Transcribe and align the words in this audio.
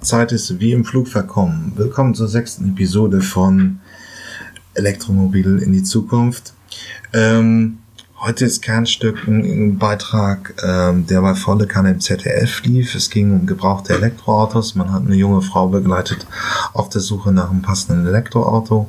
Zeit 0.00 0.32
ist 0.32 0.60
wie 0.60 0.72
im 0.72 0.84
Flug 0.84 1.08
verkommen. 1.08 1.72
Willkommen 1.76 2.14
zur 2.14 2.28
sechsten 2.28 2.70
Episode 2.70 3.20
von 3.20 3.80
Elektromobil 4.74 5.58
in 5.58 5.72
die 5.72 5.82
Zukunft. 5.82 6.54
Ähm, 7.12 7.78
heute 8.18 8.46
ist 8.46 8.62
Kernstück 8.62 9.26
ein, 9.26 9.44
ein 9.44 9.78
Beitrag, 9.78 10.54
ähm, 10.62 11.06
der 11.06 11.22
bei 11.22 11.34
volle 11.34 11.66
Kanne 11.66 11.92
im 11.92 12.00
ZDF 12.00 12.62
lief. 12.64 12.94
Es 12.94 13.10
ging 13.10 13.32
um 13.32 13.46
gebrauchte 13.46 13.94
Elektroautos. 13.94 14.74
Man 14.74 14.92
hat 14.92 15.06
eine 15.06 15.14
junge 15.14 15.42
Frau 15.42 15.68
begleitet 15.68 16.26
auf 16.72 16.88
der 16.88 17.00
Suche 17.00 17.32
nach 17.32 17.50
einem 17.50 17.62
passenden 17.62 18.06
Elektroauto. 18.06 18.88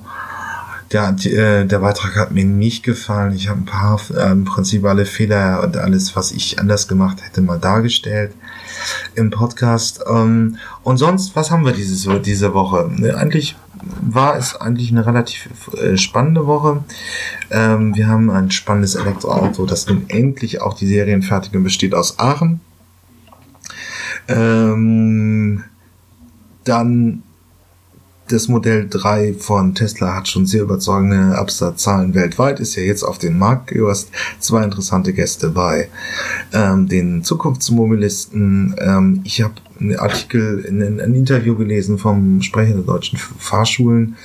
Der, 0.91 1.16
äh, 1.25 1.66
der 1.66 1.79
Beitrag 1.79 2.16
hat 2.16 2.32
mir 2.32 2.45
nicht 2.45 2.84
gefallen. 2.84 3.36
Ich 3.36 3.50
habe 3.50 3.61
ein 3.61 3.66
paar, 3.66 4.00
äh, 4.16 4.32
im 4.32 4.45
Prinzip 4.45 4.84
alle 4.86 5.05
Fehler 5.05 5.64
und 5.64 5.77
alles, 5.77 6.16
was 6.16 6.32
ich 6.32 6.59
anders 6.59 6.88
gemacht 6.88 7.21
hätte, 7.23 7.41
mal 7.41 7.59
dargestellt 7.59 8.34
im 9.15 9.29
Podcast. 9.29 10.04
Ähm, 10.09 10.57
und 10.84 10.97
sonst, 10.97 11.36
was 11.36 11.52
haben 11.52 11.66
wir 11.66 11.73
dieses, 11.73 12.07
diese 12.23 12.54
Woche? 12.54 12.90
Ne, 12.95 13.16
eigentlich 13.16 13.55
war 14.02 14.38
es 14.38 14.55
eigentlich 14.55 14.91
eine 14.91 15.05
relativ 15.05 15.49
äh, 15.73 15.98
spannende 15.98 16.48
Woche. 16.48 16.84
Ähm, 17.52 17.95
wir 17.95 18.07
haben 18.07 18.30
ein 18.30 18.52
spannendes 18.52 18.95
Elektroauto, 18.95 19.66
das 19.66 19.88
nun 19.88 20.05
endlich 20.07 20.62
auch 20.62 20.73
die 20.73 20.88
Serienfertigung 20.88 21.63
besteht 21.63 21.93
aus 21.93 22.20
Aachen. 22.20 22.62
Ähm, 24.27 25.63
dann 26.63 27.23
das 28.27 28.48
Modell 28.48 28.88
3 28.90 29.36
von 29.40 29.73
Tesla 29.73 30.16
hat 30.16 30.27
schon 30.27 30.45
sehr 30.45 30.63
überzeugende 30.63 31.38
Absatzzahlen 31.38 32.13
weltweit, 32.13 32.59
ist 32.59 32.76
ja 32.76 32.84
jetzt 32.84 33.04
auf 33.04 33.18
den 33.18 33.38
Markt. 33.38 33.72
Du 33.72 33.88
hast 33.88 34.09
zwei 34.40 34.63
interessante 34.63 35.13
Gäste 35.13 35.49
bei 35.49 35.90
ähm, 36.54 36.88
den 36.88 37.23
Zukunftsmobilisten. 37.23 38.76
Ähm, 38.80 39.21
ich 39.23 39.41
habe 39.41 39.55
einen 39.80 39.98
Artikel, 39.98 40.59
in, 40.59 40.82
ein 40.82 41.13
Interview 41.13 41.55
gelesen 41.55 41.98
vom 41.98 42.41
Sprecher 42.41 42.73
der 42.73 42.84
deutschen 42.84 43.18
Fahrschulen, 43.18 44.18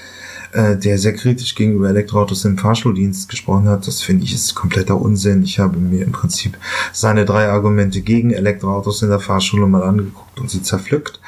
äh, 0.53 0.77
der 0.77 0.99
sehr 0.99 1.15
kritisch 1.15 1.55
gegenüber 1.55 1.89
Elektroautos 1.89 2.45
im 2.45 2.59
Fahrschuldienst 2.59 3.29
gesprochen 3.29 3.69
hat. 3.69 3.87
Das 3.87 4.03
finde 4.03 4.25
ich 4.25 4.35
ist 4.35 4.55
kompletter 4.55 5.01
Unsinn. 5.01 5.43
Ich 5.45 5.59
habe 5.59 5.79
mir 5.79 6.05
im 6.05 6.13
Prinzip 6.13 6.59
seine 6.93 7.25
drei 7.25 7.49
Argumente 7.49 8.01
gegen 8.01 8.33
Elektroautos 8.33 9.03
in 9.03 9.11
der 9.11 9.21
Fahrschule 9.21 9.67
mal 9.67 9.83
angeguckt 9.83 10.41
und 10.41 10.51
sie 10.51 10.63
zerpflückt. 10.63 11.21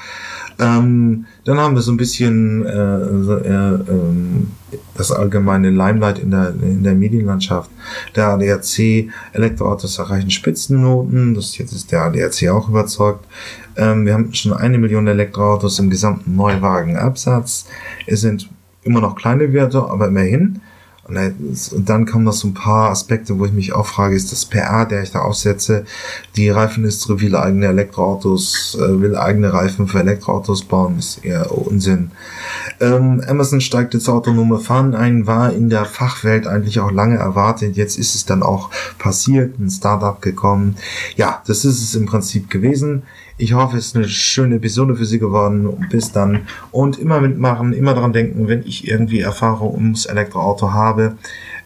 Ähm, 0.58 1.26
dann 1.44 1.58
haben 1.58 1.74
wir 1.74 1.82
so 1.82 1.92
ein 1.92 1.96
bisschen 1.96 2.64
äh, 2.64 2.70
äh, 2.70 3.74
äh, 3.74 3.78
das 4.96 5.10
allgemeine 5.10 5.70
Limelight 5.70 6.18
in 6.18 6.30
der, 6.30 6.54
in 6.62 6.82
der 6.82 6.94
Medienlandschaft. 6.94 7.70
Der 8.14 8.28
ADAC 8.28 9.08
Elektroautos 9.32 9.98
erreichen 9.98 10.30
Spitzennoten. 10.30 11.34
Das 11.34 11.58
jetzt 11.58 11.72
ist 11.72 11.90
der 11.92 12.02
ADAC 12.02 12.48
auch 12.50 12.68
überzeugt. 12.68 13.26
Ähm, 13.76 14.06
wir 14.06 14.14
haben 14.14 14.32
schon 14.34 14.52
eine 14.52 14.78
Million 14.78 15.06
Elektroautos 15.06 15.78
im 15.78 15.90
gesamten 15.90 16.36
Neuwagenabsatz. 16.36 17.66
Es 18.06 18.20
sind 18.20 18.48
immer 18.82 19.00
noch 19.00 19.16
kleine 19.16 19.52
Werte, 19.52 19.82
aber 19.82 20.08
immerhin. 20.08 20.60
Und 21.06 21.88
dann 21.88 22.06
kommen 22.06 22.24
noch 22.24 22.32
so 22.32 22.48
ein 22.48 22.54
paar 22.54 22.90
Aspekte, 22.90 23.38
wo 23.38 23.44
ich 23.44 23.52
mich 23.52 23.74
auch 23.74 23.86
frage, 23.86 24.16
ist 24.16 24.32
das 24.32 24.46
PA, 24.46 24.86
der 24.86 25.02
ich 25.02 25.10
da 25.10 25.20
aufsetze, 25.20 25.84
die 26.36 26.48
Reifenindustrie 26.48 27.20
will 27.20 27.36
eigene 27.36 27.66
Elektroautos, 27.66 28.78
äh, 28.80 29.00
will 29.00 29.14
eigene 29.14 29.52
Reifen 29.52 29.86
für 29.86 30.00
Elektroautos 30.00 30.64
bauen, 30.64 30.98
ist 30.98 31.22
eher 31.22 31.52
Unsinn. 31.52 32.10
Ähm, 32.80 33.22
Amazon 33.28 33.60
steigt 33.60 33.92
jetzt 33.92 34.08
autonome 34.08 34.58
Fahren 34.58 34.94
ein, 34.94 35.26
war 35.26 35.52
in 35.52 35.68
der 35.68 35.84
Fachwelt 35.84 36.46
eigentlich 36.46 36.80
auch 36.80 36.90
lange 36.90 37.16
erwartet, 37.16 37.76
jetzt 37.76 37.98
ist 37.98 38.14
es 38.14 38.24
dann 38.24 38.42
auch 38.42 38.70
passiert, 38.98 39.58
ein 39.58 39.70
Startup 39.70 40.22
gekommen. 40.22 40.76
Ja, 41.16 41.42
das 41.46 41.66
ist 41.66 41.82
es 41.82 41.94
im 41.94 42.06
Prinzip 42.06 42.48
gewesen. 42.48 43.02
Ich 43.36 43.52
hoffe, 43.52 43.76
es 43.76 43.86
ist 43.86 43.96
eine 43.96 44.08
schöne 44.08 44.54
Episode 44.56 44.94
für 44.94 45.06
Sie 45.06 45.18
geworden. 45.18 45.88
Bis 45.90 46.12
dann. 46.12 46.42
Und 46.70 46.98
immer 46.98 47.20
mitmachen, 47.20 47.72
immer 47.72 47.94
daran 47.94 48.12
denken, 48.12 48.46
wenn 48.46 48.62
ich 48.64 48.86
irgendwie 48.86 49.18
Erfahrung 49.20 49.74
ums 49.74 50.06
Elektroauto 50.06 50.72
habe. 50.72 51.16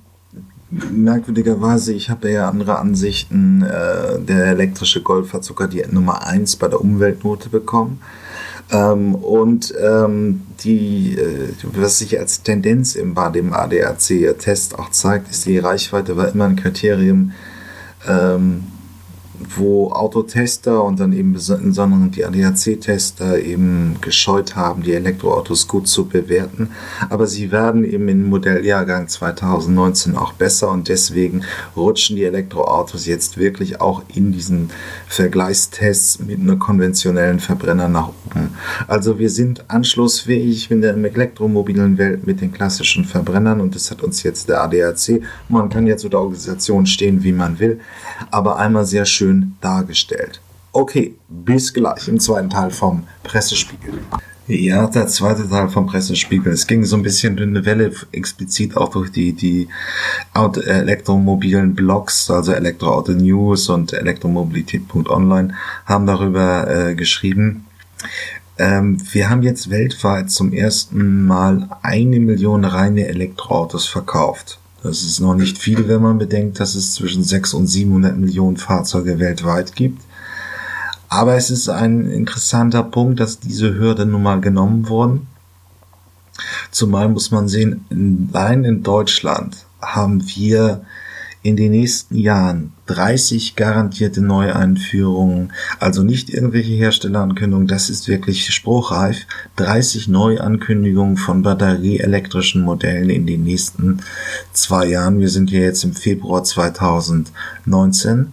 merkwürdigerweise, 0.70 1.92
ich 1.92 2.10
habe 2.10 2.30
ja 2.30 2.48
andere 2.48 2.78
Ansichten. 2.78 3.62
Äh, 3.62 4.20
der 4.20 4.46
elektrische 4.46 5.02
Golf 5.02 5.32
hat 5.32 5.44
sogar 5.44 5.68
die 5.68 5.84
Nummer 5.90 6.26
1 6.26 6.56
bei 6.56 6.68
der 6.68 6.80
Umweltnote 6.80 7.48
bekommen. 7.48 8.00
Ähm, 8.72 9.14
und 9.14 9.74
ähm, 9.78 10.42
die, 10.64 11.14
äh, 11.18 11.52
was 11.74 11.98
sich 11.98 12.18
als 12.18 12.42
Tendenz 12.42 12.94
im, 12.94 13.14
dem 13.32 13.52
ADAC-Test 13.52 14.78
auch 14.78 14.90
zeigt, 14.90 15.30
ist 15.30 15.44
die 15.44 15.58
Reichweite 15.58 16.16
war 16.16 16.28
immer 16.32 16.46
ein 16.46 16.56
Kriterium, 16.56 17.32
ähm, 18.08 18.64
wo 19.56 19.90
Autotester 19.90 20.82
und 20.84 21.00
dann 21.00 21.12
eben 21.12 21.34
insbesondere 21.34 22.10
die 22.10 22.24
ADAC-Tester 22.24 23.38
eben 23.38 23.96
gescheut 24.00 24.56
haben, 24.56 24.82
die 24.82 24.92
Elektroautos 24.92 25.68
gut 25.68 25.88
zu 25.88 26.06
bewerten. 26.06 26.70
Aber 27.08 27.26
sie 27.26 27.50
werden 27.50 27.84
eben 27.84 28.08
im 28.08 28.28
Modelljahrgang 28.28 29.08
2019 29.08 30.16
auch 30.16 30.32
besser 30.32 30.70
und 30.70 30.88
deswegen 30.88 31.42
rutschen 31.76 32.16
die 32.16 32.24
Elektroautos 32.24 33.06
jetzt 33.06 33.38
wirklich 33.38 33.80
auch 33.80 34.02
in 34.14 34.32
diesen 34.32 34.70
Vergleichstests 35.08 36.20
mit 36.20 36.40
einem 36.40 36.58
konventionellen 36.58 37.40
Verbrenner 37.40 37.88
nach 37.88 38.08
oben. 38.26 38.50
Also 38.86 39.18
wir 39.18 39.30
sind 39.30 39.70
anschlussfähig 39.70 40.70
in 40.70 40.82
der 40.82 40.94
elektromobilen 40.94 41.98
Welt 41.98 42.26
mit 42.26 42.40
den 42.40 42.52
klassischen 42.52 43.04
Verbrennern 43.04 43.60
und 43.60 43.74
das 43.74 43.90
hat 43.90 44.02
uns 44.02 44.22
jetzt 44.22 44.48
der 44.48 44.62
ADAC. 44.62 45.22
Man 45.48 45.68
kann 45.68 45.86
jetzt 45.86 46.02
zu 46.02 46.08
der 46.08 46.20
Organisation 46.20 46.86
stehen, 46.86 47.22
wie 47.22 47.32
man 47.32 47.58
will, 47.58 47.80
aber 48.30 48.58
einmal 48.58 48.84
sehr 48.84 49.04
schön 49.04 49.31
schön 49.32 49.56
dargestellt. 49.60 50.40
Okay, 50.72 51.14
bis 51.28 51.72
gleich 51.72 52.08
im 52.08 52.18
zweiten 52.18 52.50
Teil 52.50 52.70
vom 52.70 53.04
Pressespiegel. 53.24 54.00
Ja, 54.48 54.86
der 54.86 55.06
zweite 55.06 55.48
Teil 55.48 55.68
vom 55.68 55.86
Pressespiegel. 55.86 56.52
Es 56.52 56.66
ging 56.66 56.84
so 56.84 56.96
ein 56.96 57.02
bisschen 57.02 57.38
eine 57.38 57.64
Welle 57.64 57.92
explizit 58.10 58.76
auch 58.76 58.90
durch 58.90 59.12
die, 59.12 59.32
die 59.32 59.68
elektromobilen 60.34 61.74
Blogs, 61.74 62.30
also 62.30 62.52
Elektroauto 62.52 63.12
News 63.12 63.68
und 63.68 63.92
Elektromobilität.online 63.92 65.54
haben 65.86 66.06
darüber 66.06 66.68
äh, 66.68 66.94
geschrieben. 66.94 67.66
Ähm, 68.58 68.98
wir 69.12 69.30
haben 69.30 69.42
jetzt 69.42 69.70
weltweit 69.70 70.30
zum 70.30 70.52
ersten 70.52 71.26
Mal 71.26 71.68
eine 71.82 72.18
Million 72.18 72.64
reine 72.64 73.06
Elektroautos 73.06 73.86
verkauft. 73.86 74.58
Das 74.82 75.02
ist 75.02 75.20
noch 75.20 75.34
nicht 75.34 75.58
viel, 75.58 75.86
wenn 75.86 76.02
man 76.02 76.18
bedenkt, 76.18 76.58
dass 76.58 76.74
es 76.74 76.94
zwischen 76.94 77.22
600 77.22 77.60
und 77.60 77.66
700 77.68 78.16
Millionen 78.16 78.56
Fahrzeuge 78.56 79.18
weltweit 79.20 79.76
gibt. 79.76 80.02
Aber 81.08 81.36
es 81.36 81.50
ist 81.50 81.68
ein 81.68 82.10
interessanter 82.10 82.82
Punkt, 82.82 83.20
dass 83.20 83.38
diese 83.38 83.74
Hürde 83.74 84.06
nun 84.06 84.22
mal 84.22 84.40
genommen 84.40 84.88
wurden. 84.88 85.28
Zumal 86.70 87.08
muss 87.08 87.30
man 87.30 87.48
sehen, 87.48 87.84
allein 88.32 88.64
in 88.64 88.82
Deutschland 88.82 89.66
haben 89.80 90.26
wir 90.34 90.84
in 91.42 91.56
den 91.56 91.72
nächsten 91.72 92.16
Jahren 92.16 92.72
30 92.86 93.56
garantierte 93.56 94.22
Neueinführungen, 94.22 95.52
also 95.80 96.02
nicht 96.04 96.30
irgendwelche 96.30 96.74
Herstellerankündigungen, 96.74 97.66
das 97.66 97.90
ist 97.90 98.06
wirklich 98.06 98.46
spruchreif. 98.54 99.26
30 99.56 100.08
Neuankündigungen 100.08 101.16
von 101.16 101.42
batterieelektrischen 101.42 102.62
Modellen 102.62 103.10
in 103.10 103.26
den 103.26 103.42
nächsten 103.42 104.00
zwei 104.52 104.86
Jahren. 104.86 105.18
Wir 105.18 105.28
sind 105.28 105.50
ja 105.50 105.60
jetzt 105.60 105.82
im 105.82 105.94
Februar 105.94 106.44
2019. 106.44 108.32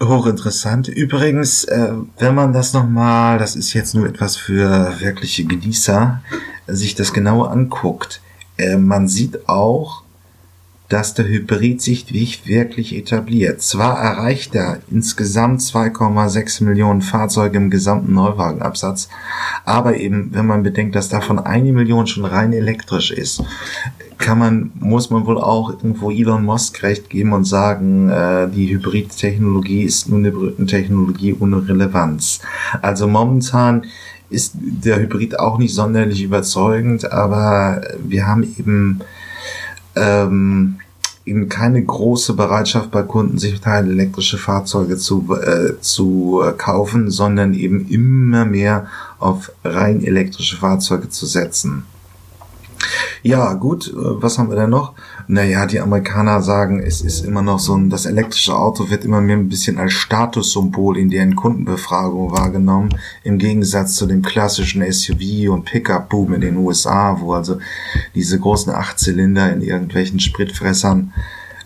Hochinteressant. 0.00 0.88
Übrigens, 0.88 1.64
äh, 1.64 1.92
wenn 2.18 2.34
man 2.34 2.52
das 2.52 2.72
nochmal, 2.72 3.38
das 3.38 3.56
ist 3.56 3.74
jetzt 3.74 3.94
nur 3.94 4.06
etwas 4.06 4.36
für 4.36 4.94
wirkliche 5.00 5.44
Genießer, 5.44 6.22
sich 6.66 6.94
das 6.94 7.12
genauer 7.12 7.50
anguckt, 7.50 8.20
äh, 8.56 8.76
man 8.76 9.08
sieht 9.08 9.48
auch, 9.48 10.02
dass 10.90 11.14
der 11.14 11.28
Hybrid 11.28 11.80
sich 11.80 12.12
wirklich 12.12 12.94
etabliert. 12.96 13.62
Zwar 13.62 13.98
erreicht 13.98 14.56
er 14.56 14.80
insgesamt 14.90 15.60
2,6 15.60 16.64
Millionen 16.64 17.00
Fahrzeuge 17.00 17.58
im 17.58 17.70
gesamten 17.70 18.12
Neuwagenabsatz, 18.12 19.08
aber 19.64 19.96
eben, 19.96 20.34
wenn 20.34 20.46
man 20.46 20.64
bedenkt, 20.64 20.96
dass 20.96 21.08
davon 21.08 21.38
eine 21.38 21.72
Million 21.72 22.08
schon 22.08 22.24
rein 22.24 22.52
elektrisch 22.52 23.12
ist, 23.12 23.42
kann 24.18 24.38
man, 24.38 24.72
muss 24.80 25.10
man 25.10 25.24
wohl 25.26 25.38
auch 25.38 25.70
irgendwo 25.70 26.10
Elon 26.10 26.44
Musk 26.44 26.82
recht 26.82 27.08
geben 27.08 27.32
und 27.32 27.44
sagen, 27.44 28.10
äh, 28.10 28.48
die 28.48 28.68
Hybridtechnologie 28.68 29.84
ist 29.84 30.08
nur 30.08 30.18
eine 30.18 30.32
Brückentechnologie 30.32 31.36
ohne 31.38 31.66
Relevanz. 31.66 32.40
Also 32.82 33.06
momentan 33.06 33.84
ist 34.28 34.54
der 34.56 35.00
Hybrid 35.00 35.38
auch 35.38 35.58
nicht 35.58 35.74
sonderlich 35.74 36.22
überzeugend, 36.22 37.10
aber 37.12 37.80
wir 38.02 38.26
haben 38.26 38.42
eben 38.58 39.00
ähm, 39.96 40.76
eben 41.24 41.48
keine 41.48 41.82
große 41.82 42.34
Bereitschaft 42.34 42.90
bei 42.90 43.02
Kunden, 43.02 43.38
sich 43.38 43.60
elektrische 43.90 44.38
Fahrzeuge 44.38 44.96
zu, 44.96 45.36
äh, 45.36 45.80
zu 45.80 46.42
kaufen, 46.56 47.10
sondern 47.10 47.54
eben 47.54 47.88
immer 47.88 48.44
mehr 48.44 48.86
auf 49.18 49.52
rein 49.62 50.02
elektrische 50.02 50.56
Fahrzeuge 50.56 51.08
zu 51.08 51.26
setzen. 51.26 51.84
Ja, 53.22 53.52
gut, 53.54 53.88
äh, 53.88 53.92
was 53.94 54.38
haben 54.38 54.48
wir 54.48 54.56
denn 54.56 54.70
noch? 54.70 54.94
Naja, 55.26 55.66
die 55.66 55.80
Amerikaner 55.80 56.42
sagen, 56.42 56.82
es 56.82 57.02
ist 57.02 57.24
immer 57.24 57.42
noch 57.42 57.58
so 57.58 57.74
ein, 57.74 57.90
das 57.90 58.06
elektrische 58.06 58.56
Auto 58.56 58.90
wird 58.90 59.04
immer 59.04 59.20
mehr 59.20 59.36
ein 59.36 59.48
bisschen 59.48 59.78
als 59.78 59.92
Statussymbol 59.92 60.96
in 60.96 61.10
deren 61.10 61.36
Kundenbefragung 61.36 62.32
wahrgenommen, 62.32 62.90
im 63.22 63.38
Gegensatz 63.38 63.94
zu 63.96 64.06
dem 64.06 64.22
klassischen 64.22 64.82
SUV 64.90 65.50
und 65.50 65.64
Pickup-Boom 65.64 66.34
in 66.34 66.40
den 66.40 66.56
USA, 66.56 67.20
wo 67.20 67.34
also 67.34 67.58
diese 68.14 68.38
großen 68.38 68.72
Achtzylinder 68.72 69.52
in 69.52 69.60
irgendwelchen 69.60 70.20
Spritfressern 70.20 71.12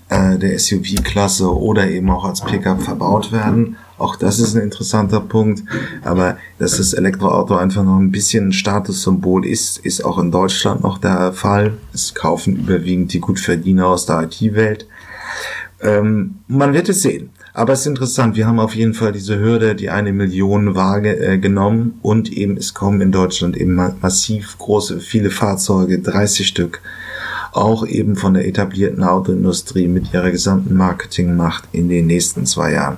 äh, 0.08 0.38
der 0.38 0.58
SUV-Klasse 0.58 1.56
oder 1.56 1.88
eben 1.88 2.10
auch 2.10 2.24
als 2.24 2.40
Pickup 2.40 2.82
verbaut 2.82 3.32
werden. 3.32 3.76
Auch 3.96 4.16
das 4.16 4.40
ist 4.40 4.56
ein 4.56 4.62
interessanter 4.62 5.20
Punkt. 5.20 5.62
Aber 6.02 6.36
dass 6.58 6.78
das 6.78 6.92
Elektroauto 6.94 7.56
einfach 7.56 7.84
noch 7.84 7.98
ein 7.98 8.10
bisschen 8.10 8.48
ein 8.48 8.52
Statussymbol 8.52 9.46
ist, 9.46 9.78
ist 9.78 10.04
auch 10.04 10.18
in 10.18 10.30
Deutschland 10.30 10.82
noch 10.82 10.98
der 10.98 11.32
Fall. 11.32 11.74
Es 11.92 12.14
kaufen 12.14 12.56
überwiegend 12.56 13.12
die 13.12 13.20
Gutverdiener 13.20 13.86
aus 13.86 14.06
der 14.06 14.22
IT-Welt. 14.22 14.86
Ähm, 15.80 16.36
man 16.48 16.72
wird 16.72 16.88
es 16.88 17.02
sehen. 17.02 17.30
Aber 17.56 17.72
es 17.72 17.80
ist 17.82 17.86
interessant, 17.86 18.34
wir 18.34 18.48
haben 18.48 18.58
auf 18.58 18.74
jeden 18.74 18.94
Fall 18.94 19.12
diese 19.12 19.38
Hürde, 19.38 19.76
die 19.76 19.88
eine 19.88 20.12
Million 20.12 20.74
Waage 20.74 21.16
äh, 21.16 21.38
genommen 21.38 22.00
und 22.02 22.32
eben 22.32 22.56
es 22.56 22.74
kommen 22.74 23.00
in 23.00 23.12
Deutschland 23.12 23.56
eben 23.56 23.76
massiv 24.00 24.58
große, 24.58 24.98
viele 24.98 25.30
Fahrzeuge, 25.30 26.00
30 26.00 26.48
Stück, 26.48 26.80
auch 27.52 27.86
eben 27.86 28.16
von 28.16 28.34
der 28.34 28.48
etablierten 28.48 29.04
Autoindustrie 29.04 29.86
mit 29.86 30.12
ihrer 30.12 30.32
gesamten 30.32 30.74
Marketingmacht 30.74 31.68
in 31.70 31.88
den 31.88 32.08
nächsten 32.08 32.44
zwei 32.44 32.72
Jahren. 32.72 32.96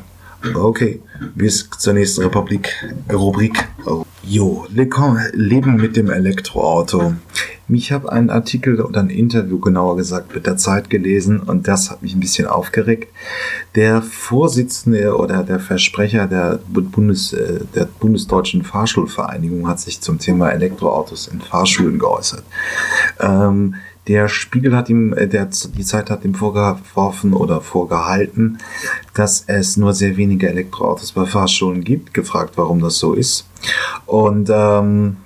Okay, 0.54 1.00
bis 1.34 1.68
zur 1.78 1.94
nächsten 1.94 2.22
Republik, 2.22 2.72
Rubrik. 3.12 3.68
Jo, 4.22 4.66
Leben 5.32 5.76
mit 5.76 5.96
dem 5.96 6.10
Elektroauto. 6.10 7.14
Ich 7.68 7.90
habe 7.90 8.12
einen 8.12 8.30
Artikel 8.30 8.80
oder 8.80 9.00
ein 9.00 9.10
Interview, 9.10 9.58
genauer 9.58 9.96
gesagt, 9.96 10.34
mit 10.34 10.46
der 10.46 10.56
Zeit 10.56 10.88
gelesen 10.88 11.40
und 11.40 11.66
das 11.66 11.90
hat 11.90 12.02
mich 12.02 12.14
ein 12.14 12.20
bisschen 12.20 12.46
aufgeregt. 12.46 13.12
Der 13.74 14.02
Vorsitzende 14.02 15.16
oder 15.16 15.42
der 15.42 15.58
Versprecher 15.58 16.26
der, 16.26 16.60
Bundes, 16.68 17.32
äh, 17.32 17.60
der 17.74 17.86
Bundesdeutschen 17.86 18.62
Fahrschulvereinigung 18.62 19.68
hat 19.68 19.80
sich 19.80 20.00
zum 20.00 20.18
Thema 20.18 20.50
Elektroautos 20.50 21.28
in 21.28 21.40
Fahrschulen 21.40 21.98
geäußert. 21.98 22.44
Ähm, 23.20 23.74
der 24.08 24.28
Spiegel 24.28 24.76
hat 24.76 24.88
ihm, 24.88 25.12
äh, 25.12 25.26
der, 25.26 25.46
die 25.46 25.84
Zeit 25.84 26.10
hat 26.10 26.24
ihm 26.24 26.34
vorgeworfen 26.34 27.32
oder 27.32 27.60
vorgehalten, 27.60 28.58
dass 29.14 29.44
es 29.46 29.76
nur 29.76 29.92
sehr 29.94 30.16
wenige 30.16 30.48
Elektroautos 30.48 31.12
bei 31.12 31.26
Fahrschulen 31.26 31.82
gibt. 31.82 32.14
Gefragt, 32.14 32.52
warum 32.56 32.80
das 32.80 32.98
so 32.98 33.14
ist. 33.14 33.46
Und 34.06 34.50
ähm, 34.52 35.16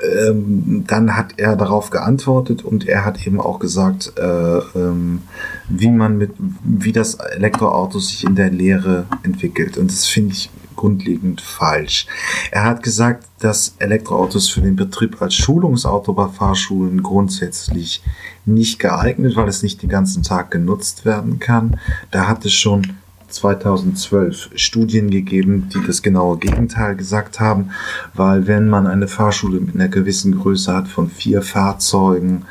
ähm, 0.00 0.84
dann 0.86 1.16
hat 1.16 1.34
er 1.38 1.56
darauf 1.56 1.90
geantwortet 1.90 2.64
und 2.64 2.86
er 2.86 3.04
hat 3.04 3.26
eben 3.26 3.40
auch 3.40 3.58
gesagt, 3.58 4.12
äh, 4.16 4.58
ähm, 4.76 5.22
wie 5.68 5.90
man 5.90 6.18
mit, 6.18 6.32
wie 6.62 6.92
das 6.92 7.14
Elektroauto 7.14 7.98
sich 7.98 8.24
in 8.24 8.36
der 8.36 8.50
Lehre 8.50 9.06
entwickelt. 9.24 9.76
Und 9.76 9.90
das 9.90 10.06
finde 10.06 10.34
ich 10.34 10.50
grundlegend 10.78 11.42
falsch. 11.42 12.06
Er 12.50 12.64
hat 12.64 12.82
gesagt, 12.82 13.26
dass 13.40 13.74
Elektroautos 13.78 14.48
für 14.48 14.62
den 14.62 14.76
Betrieb 14.76 15.20
als 15.20 15.34
Schulungsauto 15.34 16.14
bei 16.14 16.28
Fahrschulen 16.28 17.02
grundsätzlich 17.02 18.02
nicht 18.46 18.78
geeignet, 18.78 19.36
weil 19.36 19.48
es 19.48 19.62
nicht 19.62 19.82
den 19.82 19.90
ganzen 19.90 20.22
Tag 20.22 20.50
genutzt 20.50 21.04
werden 21.04 21.38
kann. 21.38 21.78
Da 22.10 22.26
hat 22.26 22.46
es 22.46 22.54
schon 22.54 22.94
2012 23.28 24.50
Studien 24.54 25.10
gegeben, 25.10 25.68
die 25.74 25.86
das 25.86 26.02
genaue 26.02 26.38
Gegenteil 26.38 26.96
gesagt 26.96 27.40
haben, 27.40 27.70
weil 28.14 28.46
wenn 28.46 28.68
man 28.68 28.86
eine 28.86 29.08
Fahrschule 29.08 29.60
mit 29.60 29.74
einer 29.74 29.88
gewissen 29.88 30.38
Größe 30.38 30.72
hat 30.74 30.88
von 30.88 31.10
vier 31.10 31.42
Fahrzeugen, 31.42 32.46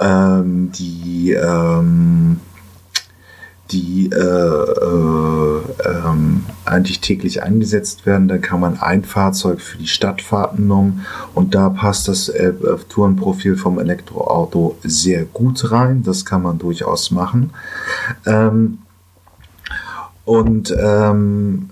ähm, 0.00 0.72
die 0.72 1.32
ähm, 1.32 2.40
die 3.70 4.10
äh, 4.12 4.16
äh, 4.16 5.60
ähm, 5.84 6.44
eigentlich 6.64 7.00
täglich 7.00 7.42
eingesetzt 7.42 8.06
werden. 8.06 8.28
Dann 8.28 8.40
kann 8.40 8.60
man 8.60 8.78
ein 8.78 9.04
Fahrzeug 9.04 9.60
für 9.60 9.78
die 9.78 9.88
Stadtfahrten 9.88 10.68
nehmen 10.68 11.06
und 11.34 11.54
da 11.54 11.70
passt 11.70 12.08
das 12.08 12.28
äh, 12.28 12.52
Tourenprofil 12.88 13.56
vom 13.56 13.78
Elektroauto 13.78 14.76
sehr 14.82 15.24
gut 15.24 15.70
rein. 15.70 16.02
Das 16.02 16.24
kann 16.24 16.42
man 16.42 16.58
durchaus 16.58 17.10
machen. 17.10 17.50
Ähm, 18.24 18.78
und 20.24 20.74
ähm, 20.78 21.70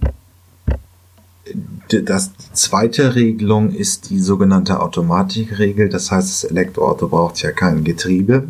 das, 1.88 2.32
zweite 2.52 3.14
Regelung 3.14 3.70
ist 3.70 4.10
die 4.10 4.20
sogenannte 4.20 4.80
Automatikregel. 4.80 5.88
Das 5.88 6.10
heißt, 6.10 6.28
das 6.28 6.50
Elektroauto 6.50 7.08
braucht 7.08 7.42
ja 7.42 7.52
kein 7.52 7.84
Getriebe. 7.84 8.48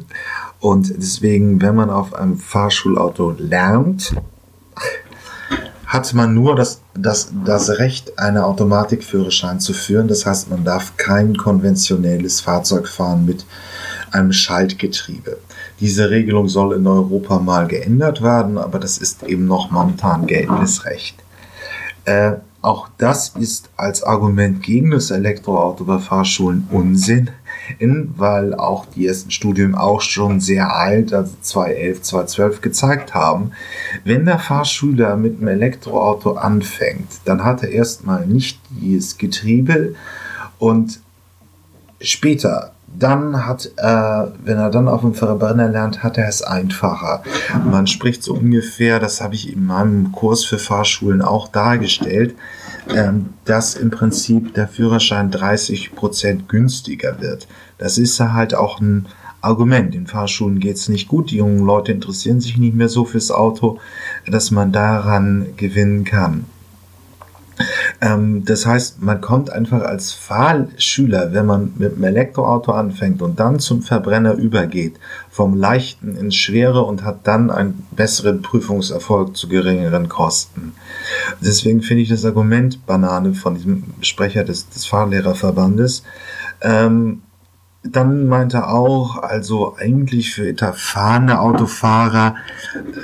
Und 0.65 0.95
deswegen, 0.97 1.61
wenn 1.61 1.77
man 1.77 1.91
auf 1.91 2.15
einem 2.15 2.39
Fahrschulauto 2.39 3.35
lernt, 3.37 4.15
hat 5.85 6.15
man 6.15 6.33
nur 6.33 6.57
das, 6.57 6.81
das, 6.95 7.31
das 7.45 7.69
Recht, 7.79 8.19
einen 8.19 8.39
Automatikführerschein 8.39 9.61
zu 9.61 9.75
führen. 9.75 10.09
Das 10.09 10.25
heißt, 10.25 10.49
man 10.49 10.65
darf 10.65 10.97
kein 10.97 11.37
konventionelles 11.37 12.41
Fahrzeug 12.41 12.89
fahren 12.89 13.27
mit 13.27 13.45
einem 14.11 14.33
Schaltgetriebe. 14.33 15.37
Diese 15.81 16.09
Regelung 16.09 16.49
soll 16.49 16.77
in 16.77 16.87
Europa 16.87 17.41
mal 17.41 17.67
geändert 17.67 18.23
werden, 18.23 18.57
aber 18.57 18.79
das 18.79 18.97
ist 18.97 19.23
eben 19.25 19.45
noch 19.45 19.71
momentan 19.71 20.27
geltendes 20.27 20.87
Recht. 20.87 21.17
Äh, 22.07 22.37
auch 22.63 22.89
das 22.97 23.35
ist 23.39 23.69
als 23.77 24.03
Argument 24.03 24.63
gegen 24.63 24.93
das 24.93 25.11
Elektroauto 25.11 25.85
bei 25.85 25.99
Fahrschulen 25.99 26.67
Unsinn, 26.71 27.29
weil 28.17 28.55
auch 28.55 28.87
die 28.87 29.07
ersten 29.07 29.31
Studien 29.31 29.75
auch 29.75 30.01
schon 30.01 30.41
sehr 30.41 30.75
alt, 30.75 31.13
also 31.13 31.33
2011, 31.41 32.03
2012 32.03 32.61
gezeigt 32.61 33.15
haben, 33.15 33.53
wenn 34.05 34.25
der 34.25 34.39
Fahrschüler 34.39 35.17
mit 35.17 35.39
einem 35.39 35.49
Elektroauto 35.49 36.33
anfängt, 36.33 37.09
dann 37.25 37.45
hat 37.45 37.63
er 37.63 37.71
erstmal 37.71 38.27
nicht 38.27 38.61
dieses 38.71 39.19
Getriebe 39.19 39.95
und 40.59 41.01
später 42.01 42.75
dann 42.97 43.47
hat, 43.47 43.67
äh, 43.77 44.27
wenn 44.45 44.59
er 44.59 44.71
dann 44.71 44.89
auf 44.89 45.01
dem 45.01 45.15
Verbrenner 45.15 45.69
lernt, 45.69 46.03
hat 46.03 46.17
er 46.17 46.29
es 46.29 46.43
einfacher. 46.43 47.23
Man 47.65 47.87
spricht 47.87 48.23
so 48.23 48.35
ungefähr, 48.35 49.01
das 49.01 49.21
habe 49.21 49.35
ich 49.35 49.53
in 49.53 49.67
meinem 49.67 50.13
Kurs 50.13 50.45
für 50.45 50.59
Fahrschulen 50.59 51.23
auch 51.23 51.49
dargestellt, 51.49 52.37
ähm, 52.89 53.31
dass 53.45 53.75
im 53.75 53.91
Prinzip 53.91 54.55
der 54.55 54.69
Führerschein 54.69 55.31
30 55.31 55.95
Prozent 55.95 56.49
günstiger 56.49 57.21
wird. 57.21 57.49
Das 57.79 57.99
ist 57.99 58.21
halt 58.21 58.55
auch 58.55 58.81
ein 58.81 59.07
Argument. 59.41 59.95
In 59.95 60.07
Fahrschulen 60.07 60.59
geht 60.59 60.77
es 60.77 60.89
nicht 60.89 61.09
gut, 61.09 61.31
die 61.31 61.37
jungen 61.37 61.65
Leute 61.65 61.93
interessieren 61.93 62.41
sich 62.41 62.57
nicht 62.57 62.75
mehr 62.75 62.89
so 62.89 63.05
fürs 63.05 63.31
Auto, 63.31 63.79
dass 64.27 64.51
man 64.51 64.73
daran 64.73 65.49
gewinnen 65.57 66.05
kann. 66.05 66.47
Ähm, 68.05 68.45
das 68.45 68.67
heißt, 68.67 69.01
man 69.03 69.23
kommt 69.23 69.51
einfach 69.51 69.81
als 69.81 70.13
Fahrschüler, 70.13 71.33
wenn 71.33 71.47
man 71.47 71.73
mit 71.77 71.95
einem 71.95 72.05
Elektroauto 72.05 72.73
anfängt 72.73 73.23
und 73.23 73.41
dann 73.41 73.61
zum 73.61 73.81
Verbrenner 73.81 74.35
übergeht, 74.35 74.97
vom 75.31 75.57
leichten 75.57 76.15
ins 76.15 76.37
schwere 76.37 76.83
und 76.83 77.03
hat 77.03 77.27
dann 77.27 77.51
einen 77.51 77.87
besseren 77.93 78.43
Prüfungserfolg 78.43 79.35
zu 79.35 79.49
geringeren 79.49 80.11
Kosten. 80.11 80.75
Deswegen 81.41 81.81
finde 81.81 82.03
ich 82.03 82.11
das 82.11 82.27
Argument 82.27 82.85
Banane 82.85 83.33
von 83.33 83.55
diesem 83.55 83.85
Sprecher 84.03 84.45
des, 84.45 84.69
des 84.69 84.85
Fahrlehrerverbandes 84.85 86.03
ähm, 86.61 87.23
dann 87.87 88.27
meinte 88.27 88.57
er 88.59 88.73
auch, 88.73 89.23
also 89.23 89.77
eigentlich 89.79 90.33
für 90.33 90.59
erfahrene 90.59 91.41
Autofahrer 91.41 92.37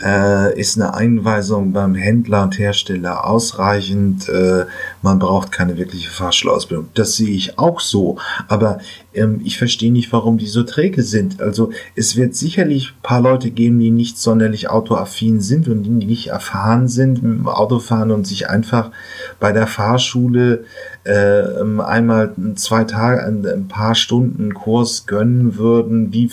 äh, 0.03 0.59
ist 0.59 0.81
eine 0.81 0.95
Einweisung 0.95 1.73
beim 1.73 1.95
Händler 1.95 2.45
und 2.45 2.59
Hersteller 2.59 3.27
ausreichend. 3.27 4.29
Äh, 4.31 4.65
man 5.03 5.19
braucht 5.19 5.53
keine 5.53 5.77
wirkliche 5.77 6.11
Fahrschulausbildung. 6.11 6.89
Das 6.95 7.17
sehe 7.17 7.31
ich 7.31 7.59
auch 7.59 7.81
so. 7.81 8.17
Aber 8.49 8.79
ähm, 9.15 9.41
ich 9.45 9.59
verstehe 9.59 9.93
nicht, 9.93 10.13
warum 10.13 10.39
die 10.39 10.47
so 10.47 10.63
träge 10.63 11.03
sind. 11.03 11.41
Also 11.41 11.71
es 11.97 12.17
wird 12.17 12.35
sicherlich 12.35 12.91
ein 12.91 13.03
paar 13.03 13.21
Leute 13.21 13.51
geben, 13.51 13.79
die 13.79 13.91
nicht 13.91 14.19
sonderlich 14.19 14.71
autoaffin 14.71 15.41
sind 15.41 15.69
und 15.69 15.83
die 15.83 15.91
nicht 15.91 16.29
erfahren 16.29 16.89
sind 16.89 17.23
mit 17.23 17.39
dem 17.39 17.49
Autofahren 17.49 18.11
und 18.11 18.27
sich 18.27 18.49
einfach 18.49 18.91
bei 19.39 19.53
der 19.53 19.67
Fahrschule 19.67 20.65
äh, 21.05 21.43
einmal 21.81 22.35
zwei 22.55 22.85
Tage, 22.85 23.25
ein, 23.25 23.69
paar 23.69 23.95
Stunden 23.95 24.55
Kurs 24.55 25.07
gönnen 25.07 25.57
würden. 25.57 26.13
Wie 26.13 26.31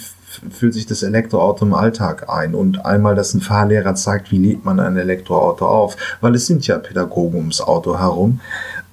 fühlt 0.52 0.74
sich 0.74 0.86
das 0.86 1.04
Elektroauto 1.04 1.66
im 1.66 1.74
Alltag 1.74 2.30
ein 2.30 2.54
und 2.54 2.86
einmal, 2.86 3.16
dass 3.16 3.34
ein 3.34 3.42
Fahrlehrer 3.42 3.96
zeigt, 3.96 4.32
wie 4.32 4.38
lädt 4.38 4.66
man 4.66 4.80
ein 4.80 4.98
Elektroauto 4.98 5.66
auf, 5.66 5.96
weil 6.22 6.36
es 6.36 6.46
sind 6.46 6.68
ja 6.68 6.78
Pädagogen 6.78 7.38
ums 7.38 7.62
Auto 7.62 7.98
herum, 7.98 8.40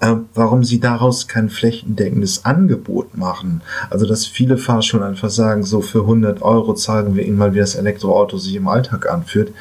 äh, 0.04 0.16
warum 0.34 0.64
sie 0.64 0.80
daraus 0.80 1.28
kein 1.28 1.48
flächendeckendes 1.48 2.44
Angebot 2.44 3.16
machen. 3.16 3.62
Also, 3.88 4.06
dass 4.06 4.26
viele 4.26 4.58
Fahrschulen 4.58 5.06
einfach 5.06 5.30
sagen, 5.30 5.62
so 5.62 5.80
für 5.80 6.00
100 6.00 6.42
Euro 6.42 6.74
zeigen 6.74 7.16
wir 7.16 7.24
ihnen 7.24 7.38
mal, 7.38 7.54
wie 7.54 7.58
das 7.58 7.74
Elektroauto 7.74 8.36
sich 8.36 8.54
im 8.54 8.68
Alltag 8.68 9.10
anführt 9.10 9.52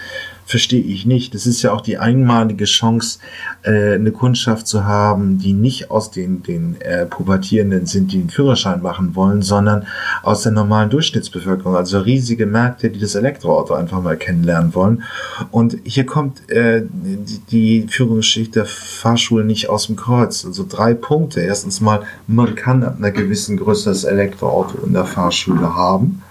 verstehe 0.46 0.84
ich 0.84 1.06
nicht. 1.06 1.34
Das 1.34 1.46
ist 1.46 1.62
ja 1.62 1.72
auch 1.72 1.82
die 1.82 1.98
einmalige 1.98 2.66
Chance, 2.66 3.20
äh, 3.64 3.94
eine 3.94 4.12
Kundschaft 4.12 4.68
zu 4.68 4.86
haben, 4.86 5.38
die 5.40 5.54
nicht 5.54 5.92
aus 5.92 6.12
den, 6.12 6.44
den 6.44 6.80
äh, 6.82 7.06
Pubertierenden 7.06 7.86
sind, 7.86 8.12
die 8.12 8.20
den 8.20 8.30
Führerschein 8.30 8.82
machen 8.82 9.16
wollen, 9.16 9.42
sondern 9.42 9.88
aus 10.22 10.44
der 10.44 10.52
normalen 10.52 10.90
Durchschnittsbevölkerung. 10.90 11.76
Also 11.76 12.00
riesige 12.00 12.46
Märkte, 12.46 12.90
die 12.90 13.00
das 13.00 13.16
Elektroauto 13.16 13.74
einfach 13.74 14.02
mal 14.02 14.18
kennenlernen 14.18 14.76
wollen. 14.76 15.04
Und 15.52 15.78
hier 15.84 16.06
kommt 16.06 16.50
äh, 16.50 16.84
die, 16.92 17.40
die 17.50 17.88
Führungsschicht 17.88 18.56
der 18.56 18.66
Fahrschule 18.66 19.46
nicht 19.46 19.70
aus 19.70 19.88
dem 19.88 19.96
Kreuz. 19.96 20.46
Also 20.46 20.66
drei 20.68 20.94
Punkte. 20.94 21.40
Erstens 21.42 21.82
mal, 21.82 22.04
man 22.28 22.56
kann 22.56 22.84
ab 22.84 22.96
einer 22.98 23.12
gewissen 23.12 23.58
Größe 23.58 23.90
das 23.90 24.04
Elektroauto 24.04 24.86
in 24.86 24.94
der 24.94 25.06
Fahrschule 25.06 25.76
haben. 25.76 26.22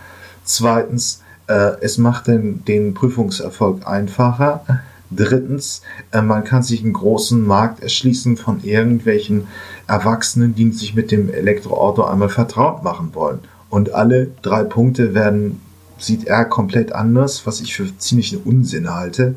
Zweitens, 0.44 1.21
äh, 1.52 1.76
es 1.82 1.98
macht 1.98 2.28
den, 2.28 2.64
den 2.64 2.94
Prüfungserfolg 2.94 3.86
einfacher. 3.86 4.64
Drittens, 5.10 5.82
äh, 6.10 6.22
man 6.22 6.44
kann 6.44 6.62
sich 6.62 6.82
einen 6.82 6.94
großen 6.94 7.46
Markt 7.46 7.82
erschließen 7.82 8.38
von 8.38 8.64
irgendwelchen 8.64 9.48
Erwachsenen, 9.86 10.54
die 10.54 10.72
sich 10.72 10.94
mit 10.94 11.10
dem 11.10 11.30
Elektroauto 11.30 12.04
einmal 12.04 12.30
vertraut 12.30 12.82
machen 12.82 13.10
wollen. 13.14 13.40
Und 13.68 13.92
alle 13.92 14.28
drei 14.40 14.64
Punkte 14.64 15.14
werden, 15.14 15.60
sieht 15.98 16.26
er 16.26 16.46
komplett 16.46 16.92
anders, 16.92 17.46
was 17.46 17.60
ich 17.60 17.76
für 17.76 17.86
ziemlich 17.98 18.44
Unsinn 18.44 18.92
halte. 18.92 19.36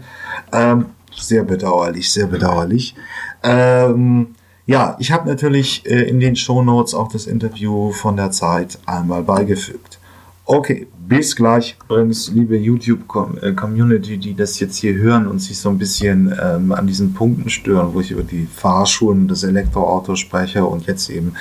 Ähm, 0.51 0.85
sehr 1.15 1.43
bedauerlich, 1.43 2.11
sehr 2.11 2.27
bedauerlich. 2.27 2.95
Ähm, 3.43 4.35
ja, 4.65 4.95
ich 4.99 5.11
habe 5.11 5.29
natürlich 5.29 5.85
äh, 5.85 6.03
in 6.03 6.19
den 6.19 6.35
Show 6.35 6.63
Notes 6.63 6.95
auch 6.95 7.09
das 7.09 7.27
Interview 7.27 7.91
von 7.91 8.15
der 8.15 8.31
Zeit 8.31 8.79
einmal 8.85 9.23
beigefügt. 9.23 9.99
Okay, 10.45 10.87
bis 11.07 11.35
gleich. 11.35 11.77
Übrigens, 11.85 12.31
liebe 12.31 12.57
YouTube-Community, 12.57 14.17
die 14.17 14.35
das 14.35 14.59
jetzt 14.59 14.77
hier 14.77 14.95
hören 14.95 15.27
und 15.27 15.39
sich 15.39 15.59
so 15.59 15.69
ein 15.69 15.77
bisschen 15.77 16.33
ähm, 16.41 16.71
an 16.71 16.87
diesen 16.87 17.13
Punkten 17.13 17.49
stören, 17.49 17.93
wo 17.93 18.01
ich 18.01 18.11
über 18.11 18.23
die 18.23 18.47
Fahrschulen 18.51 19.21
und 19.21 19.27
das 19.27 19.43
Elektroauto 19.43 20.15
spreche 20.15 20.65
und 20.65 20.87
jetzt 20.87 21.09
eben 21.09 21.33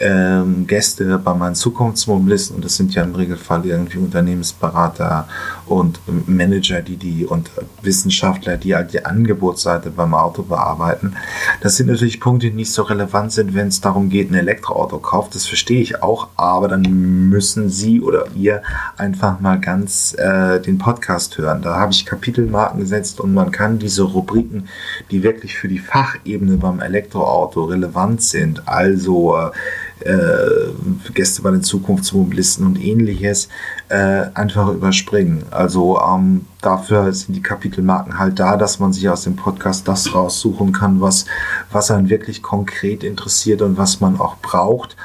ähm, 0.00 0.66
Gäste 0.66 1.18
bei 1.18 1.34
meinen 1.34 1.54
Zukunftsmobilisten 1.54 2.56
und 2.56 2.64
das 2.64 2.76
sind 2.76 2.94
ja 2.94 3.02
im 3.02 3.14
Regelfall 3.14 3.66
irgendwie 3.66 3.98
Unternehmensberater 3.98 5.28
und 5.66 6.00
Manager, 6.26 6.80
die 6.80 6.96
die 6.96 7.26
und 7.26 7.50
Wissenschaftler, 7.82 8.56
die 8.56 8.74
halt 8.74 8.92
die 8.92 9.04
Angebotsseite 9.04 9.90
beim 9.90 10.14
Auto 10.14 10.42
bearbeiten. 10.42 11.14
Das 11.60 11.76
sind 11.76 11.88
natürlich 11.88 12.20
Punkte, 12.20 12.48
die 12.48 12.54
nicht 12.54 12.72
so 12.72 12.82
relevant 12.82 13.32
sind, 13.32 13.54
wenn 13.54 13.68
es 13.68 13.80
darum 13.80 14.08
geht, 14.08 14.30
ein 14.30 14.34
Elektroauto 14.34 14.98
kauft. 14.98 15.34
Das 15.34 15.46
verstehe 15.46 15.80
ich 15.80 16.02
auch, 16.02 16.28
aber 16.36 16.68
dann 16.68 16.82
müssen 17.28 17.68
Sie 17.68 18.00
oder 18.00 18.26
ihr 18.34 18.62
einfach 18.96 19.40
mal 19.40 19.60
ganz 19.60 20.14
äh, 20.18 20.60
den 20.60 20.78
Podcast 20.78 21.36
hören. 21.38 21.62
Da 21.62 21.76
habe 21.76 21.92
ich 21.92 22.06
Kapitelmarken 22.06 22.80
gesetzt 22.80 23.20
und 23.20 23.34
man 23.34 23.50
kann 23.50 23.78
diese 23.78 24.02
Rubriken, 24.02 24.68
die 25.10 25.22
wirklich 25.22 25.56
für 25.56 25.68
die 25.68 25.78
Fachebene 25.78 26.56
beim 26.56 26.80
Elektroauto 26.80 27.64
relevant 27.64 28.22
sind, 28.22 28.66
also 28.66 29.36
äh, 29.36 29.50
äh, 30.00 31.10
Gäste 31.14 31.42
bei 31.42 31.50
den 31.50 31.62
Zukunftsmobilisten 31.62 32.66
und 32.66 32.82
ähnliches 32.82 33.48
äh, 33.88 34.26
einfach 34.34 34.68
überspringen. 34.68 35.44
Also 35.50 36.00
ähm, 36.00 36.44
dafür 36.60 37.12
sind 37.12 37.34
die 37.34 37.42
Kapitelmarken 37.42 38.18
halt 38.18 38.38
da, 38.38 38.56
dass 38.56 38.78
man 38.78 38.92
sich 38.92 39.08
aus 39.08 39.24
dem 39.24 39.36
Podcast 39.36 39.88
das 39.88 40.14
raussuchen 40.14 40.72
kann, 40.72 41.00
was, 41.00 41.26
was 41.70 41.90
einen 41.90 42.08
wirklich 42.08 42.42
konkret 42.42 43.04
interessiert 43.04 43.62
und 43.62 43.78
was 43.78 44.00
man 44.00 44.20
auch 44.20 44.36
braucht. 44.38 44.96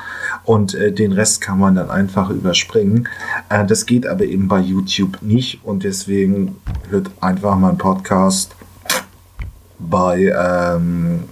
Und 0.44 0.74
äh, 0.74 0.92
den 0.92 1.14
Rest 1.14 1.42
kann 1.42 1.60
man 1.60 1.76
dann 1.76 1.90
einfach 1.90 2.30
überspringen. 2.30 3.08
Äh, 3.50 3.66
das 3.66 3.86
geht 3.86 4.08
aber 4.08 4.26
eben 4.26 4.48
bei 4.48 4.60
YouTube 4.60 5.22
nicht 5.22 5.64
und 5.64 5.84
deswegen 5.84 6.58
hört 6.90 7.12
einfach 7.22 7.58
mein 7.58 7.78
Podcast 7.78 8.56
bei 9.80 10.32
ähm, 10.36 11.24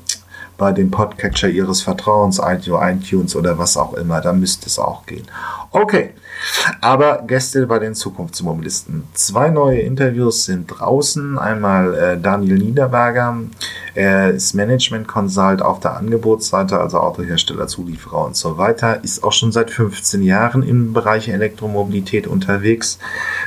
bei 0.60 0.72
dem 0.72 0.92
Podcatcher 0.92 1.50
Ihres 1.50 1.82
Vertrauens, 1.82 2.40
iTunes 2.40 3.36
oder 3.36 3.58
was 3.58 3.78
auch 3.78 3.94
immer. 3.96 4.22
Da 4.22 4.34
müsste 4.34 4.68
es 4.68 4.78
auch 4.78 5.08
gehen. 5.08 5.26
Okay, 5.72 6.12
aber 6.82 7.24
Gäste 7.28 7.68
bei 7.68 7.80
den 7.80 7.96
Zukunftsmobilisten. 7.96 9.04
Zwei 9.14 9.50
neue 9.50 9.80
Interviews 9.80 10.46
sind 10.46 10.68
draußen. 10.68 11.38
Einmal 11.38 11.96
äh, 11.96 12.20
Daniel 12.20 12.58
Niederberger. 12.58 13.38
Er 13.96 14.32
ist 14.32 14.54
Management 14.54 15.08
Consult 15.08 15.62
auf 15.62 15.80
der 15.80 15.98
Angebotsseite, 15.98 16.80
also 16.80 17.00
Autohersteller, 17.00 17.68
Zulieferer 17.68 18.26
und 18.26 18.36
so 18.36 18.58
weiter. 18.58 19.04
Ist 19.04 19.24
auch 19.24 19.34
schon 19.34 19.52
seit 19.52 19.72
15 19.72 20.24
Jahren 20.24 20.64
im 20.64 20.94
Bereich 20.94 21.28
Elektromobilität 21.28 22.28
unterwegs. 22.28 23.00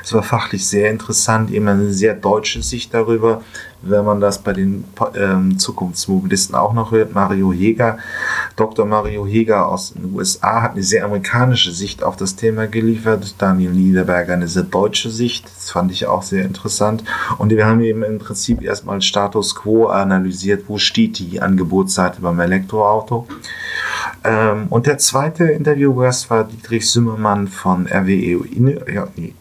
Es 0.03 0.13
war 0.13 0.23
fachlich 0.23 0.67
sehr 0.67 0.91
interessant, 0.91 1.51
eben 1.51 1.69
eine 1.69 1.93
sehr 1.93 2.15
deutsche 2.15 2.63
Sicht 2.63 2.93
darüber, 2.93 3.43
wenn 3.83 4.05
man 4.05 4.21
das 4.21 4.43
bei 4.43 4.53
den 4.53 4.85
ähm, 5.15 5.59
Zukunftsmobilisten 5.59 6.55
auch 6.55 6.73
noch 6.73 6.93
hört. 6.93 7.15
Mario 7.15 7.53
Heger, 7.53 7.99
Dr. 8.57 8.87
Mario 8.87 9.27
Heger 9.27 9.69
aus 9.69 9.93
den 9.93 10.15
USA 10.15 10.63
hat 10.63 10.73
eine 10.73 10.83
sehr 10.83 11.05
amerikanische 11.05 11.73
Sicht 11.73 12.03
auf 12.03 12.17
das 12.17 12.37
Thema 12.37 12.67
geliefert. 12.67 13.35
Daniel 13.39 13.71
Niederberger 13.71 14.35
eine 14.35 14.49
sehr 14.49 14.65
deutsche 14.65 15.11
Sicht. 15.11 15.47
Das 15.47 15.71
fand 15.71 15.91
ich 15.93 16.07
auch 16.07 16.23
sehr 16.23 16.45
interessant. 16.45 17.05
Und 17.39 17.51
wir 17.51 17.67
haben 17.67 17.81
eben 17.81 18.03
im 18.03 18.19
Prinzip 18.19 18.63
erstmal 18.63 19.03
Status 19.03 19.55
Quo 19.55 19.87
analysiert. 19.87 20.65
Wo 20.69 20.79
steht 20.79 21.19
die 21.19 21.41
Angebotsseite 21.41 22.21
beim 22.21 22.39
Elektroauto? 22.41 23.27
Ähm, 24.25 24.67
und 24.71 24.87
der 24.87 24.99
zweite 24.99 25.45
Interviewgast 25.45 26.31
war 26.31 26.45
Dietrich 26.45 26.89
Zimmermann 26.89 27.49
von 27.49 27.87
RWE 27.87 28.45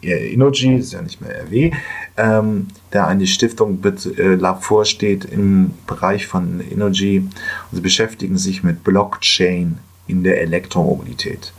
Innogy, 0.02 0.76
ist 0.76 0.92
ja 0.92 1.02
nicht 1.02 1.20
mehr 1.20 1.44
RW, 1.44 1.72
ähm, 2.16 2.68
der 2.92 3.06
eine 3.06 3.26
Stiftung 3.26 3.80
äh, 3.84 4.38
vorsteht 4.60 5.24
im 5.24 5.72
Bereich 5.86 6.26
von 6.26 6.60
Energy 6.60 7.18
und 7.18 7.76
sie 7.76 7.80
beschäftigen 7.80 8.38
sich 8.38 8.62
mit 8.62 8.82
Blockchain 8.82 9.78
in 10.06 10.24
der 10.24 10.40
Elektromobilität. 10.40 11.52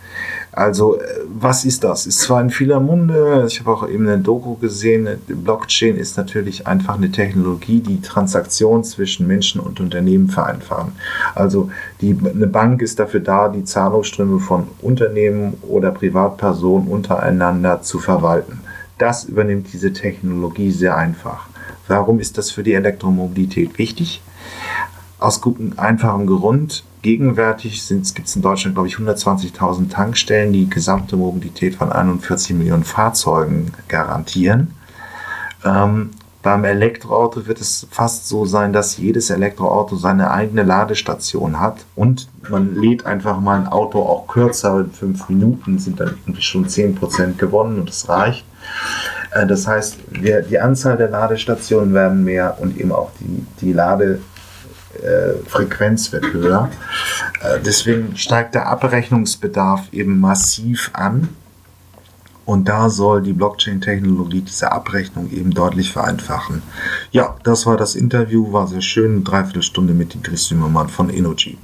Also, 0.54 1.00
äh, 1.00 1.04
was 1.28 1.66
ist 1.66 1.84
das? 1.84 2.06
Ist 2.06 2.22
zwar 2.22 2.40
in 2.42 2.50
vieler 2.50 2.80
Munde, 2.80 3.46
ich 3.48 3.60
habe 3.60 3.72
auch 3.72 3.88
eben 3.88 4.08
eine 4.08 4.20
Doku 4.20 4.56
gesehen, 4.56 5.08
Blockchain 5.28 5.98
ist 5.98 6.16
natürlich 6.16 6.68
einfach 6.68 6.96
eine 6.96 7.12
Technologie, 7.12 7.82
die 7.82 8.02
Transaktionen 8.02 8.84
zwischen 8.84 9.28
Menschen 9.28 9.60
und 9.60 9.80
Unternehmen 9.80 10.30
vereinfachen. 10.30 10.94
Also, 11.36 11.70
die, 12.02 12.18
eine 12.24 12.48
Bank 12.48 12.82
ist 12.82 13.00
dafür 13.00 13.20
da, 13.20 13.50
die 13.50 13.64
Zahlungsströme 13.64 14.40
von 14.40 14.68
Unternehmen 14.82 15.56
oder 15.64 15.92
Privatpersonen 15.92 16.88
untereinander 16.88 17.82
zu 17.82 18.00
verwalten. 18.00 18.62
Das 19.00 19.26
übernimmt 19.26 19.74
diese 19.74 19.92
Technologie 19.92 20.72
sehr 20.72 20.96
einfach. 20.96 21.48
Warum 21.88 22.20
ist 22.20 22.38
das 22.38 22.52
für 22.52 22.64
die 22.64 22.74
Elektromobilität 22.74 23.78
wichtig? 23.78 24.23
Aus 25.24 25.40
gutem, 25.40 25.72
einfachem 25.78 26.28
Grund. 26.28 26.84
Gegenwärtig 27.02 27.88
gibt 28.14 28.28
es 28.28 28.36
in 28.36 28.42
Deutschland, 28.42 28.76
glaube 28.76 28.90
ich, 28.90 28.96
120.000 28.96 29.90
Tankstellen, 29.90 30.52
die 30.52 30.70
gesamte 30.70 31.16
Mobilität 31.16 31.76
von 31.76 31.94
41 31.94 32.58
Millionen 32.58 32.84
Fahrzeugen 32.84 33.72
garantieren. 33.88 34.74
Ähm, 35.64 36.10
beim 36.42 36.66
Elektroauto 36.66 37.48
wird 37.48 37.62
es 37.62 37.88
fast 37.90 38.28
so 38.28 38.44
sein, 38.44 38.74
dass 38.74 38.98
jedes 38.98 39.30
Elektroauto 39.30 39.96
seine 39.96 40.30
eigene 40.30 40.64
Ladestation 40.64 41.62
hat 41.62 41.86
und 41.96 42.28
man 42.50 42.76
lädt 42.76 43.06
einfach 43.06 43.40
mal 43.40 43.62
ein 43.62 43.68
Auto 43.68 44.02
auch 44.02 44.28
kürzer, 44.28 44.82
in 44.82 44.92
fünf 44.92 45.30
Minuten 45.30 45.80
sind 45.80 46.02
dann 46.02 46.18
schon 46.40 46.68
10% 46.68 47.38
gewonnen 47.38 47.80
und 47.80 47.88
das 47.88 48.10
reicht. 48.10 48.46
Äh, 49.32 49.48
das 49.48 49.68
heißt, 49.68 50.00
die 50.50 50.60
Anzahl 50.60 50.98
der 50.98 51.10
Ladestationen 51.10 51.94
werden 51.94 52.26
mehr 52.26 52.58
und 52.60 52.78
eben 52.78 52.92
auch 52.92 53.12
die, 53.22 53.46
die 53.62 53.72
Lade, 53.72 54.20
äh, 55.04 55.34
Frequenz 55.48 56.12
wird 56.12 56.32
höher. 56.34 56.70
Äh, 57.42 57.60
deswegen 57.60 58.16
steigt 58.16 58.56
der 58.56 58.68
Abrechnungsbedarf 58.68 59.92
eben 59.92 60.20
massiv 60.20 60.92
an. 60.94 61.30
Und 62.46 62.68
da 62.68 62.90
soll 62.90 63.22
die 63.22 63.32
Blockchain-Technologie 63.34 64.42
diese 64.42 64.72
Abrechnung 64.72 65.32
eben 65.32 65.52
deutlich 65.52 65.94
vereinfachen. 65.94 66.62
Ja, 67.12 67.38
das 67.44 67.66
war 67.66 67.78
das 67.78 67.96
Interview, 67.96 68.52
war 68.52 68.68
sehr 68.68 68.82
schön. 68.82 69.24
Dreiviertelstunde 69.24 69.94
mit 69.94 70.14
Idris 70.16 70.48
Zimmermann 70.48 70.90
von 70.90 71.10
Energy. 71.10 71.58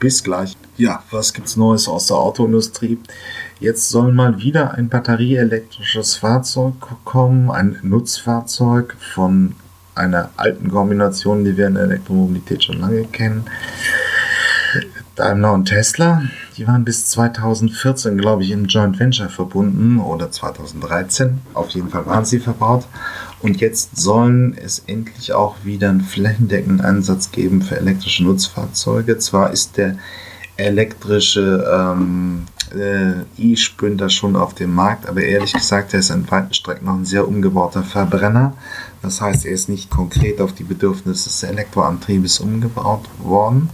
Bis 0.00 0.24
gleich. 0.24 0.56
Ja, 0.76 1.02
was 1.10 1.32
gibt's 1.32 1.56
Neues 1.56 1.88
aus 1.88 2.08
der 2.08 2.16
Autoindustrie? 2.16 2.98
Jetzt 3.60 3.88
soll 3.88 4.12
mal 4.12 4.38
wieder 4.38 4.74
ein 4.74 4.88
batterieelektrisches 4.88 6.16
Fahrzeug 6.16 6.74
kommen, 7.04 7.50
ein 7.50 7.78
Nutzfahrzeug 7.82 8.96
von 9.14 9.54
einer 9.96 10.30
alten 10.36 10.70
Kombination, 10.70 11.44
die 11.44 11.56
wir 11.56 11.66
in 11.66 11.74
der 11.74 11.84
Elektromobilität 11.84 12.64
schon 12.64 12.80
lange 12.80 13.04
kennen. 13.04 13.46
Daimler 15.14 15.54
und 15.54 15.64
Tesla, 15.64 16.22
die 16.58 16.66
waren 16.66 16.84
bis 16.84 17.06
2014, 17.06 18.18
glaube 18.18 18.44
ich, 18.44 18.50
im 18.50 18.66
Joint 18.66 19.00
Venture 19.00 19.30
verbunden 19.30 19.98
oder 19.98 20.30
2013. 20.30 21.40
Auf 21.54 21.70
jeden 21.70 21.88
Fall 21.88 22.04
waren 22.04 22.26
sie 22.26 22.38
verbaut. 22.38 22.86
Und 23.40 23.60
jetzt 23.62 23.96
sollen 23.96 24.54
es 24.62 24.80
endlich 24.86 25.32
auch 25.32 25.56
wieder 25.64 25.88
einen 25.88 26.02
flächendeckenden 26.02 26.84
Einsatz 26.84 27.32
geben 27.32 27.62
für 27.62 27.78
elektrische 27.78 28.24
Nutzfahrzeuge. 28.24 29.16
Zwar 29.18 29.52
ist 29.52 29.78
der 29.78 29.96
elektrische 30.58 31.64
ähm, 31.70 32.44
äh, 32.74 33.22
E-Sprinter 33.38 34.08
schon 34.08 34.36
auf 34.36 34.54
dem 34.54 34.74
Markt, 34.74 35.08
aber 35.08 35.22
ehrlich 35.22 35.52
gesagt, 35.52 35.92
er 35.92 36.00
ist 36.00 36.10
an 36.10 36.30
weiten 36.30 36.54
Strecken 36.54 36.86
noch 36.86 36.94
ein 36.94 37.04
sehr 37.04 37.26
umgebauter 37.26 37.82
Verbrenner. 37.82 38.54
Das 39.06 39.20
heißt, 39.20 39.46
er 39.46 39.52
ist 39.52 39.68
nicht 39.68 39.88
konkret 39.88 40.40
auf 40.40 40.52
die 40.52 40.64
Bedürfnisse 40.64 41.28
des 41.28 41.42
Elektroantriebes 41.44 42.40
umgebaut 42.40 43.04
worden. 43.20 43.70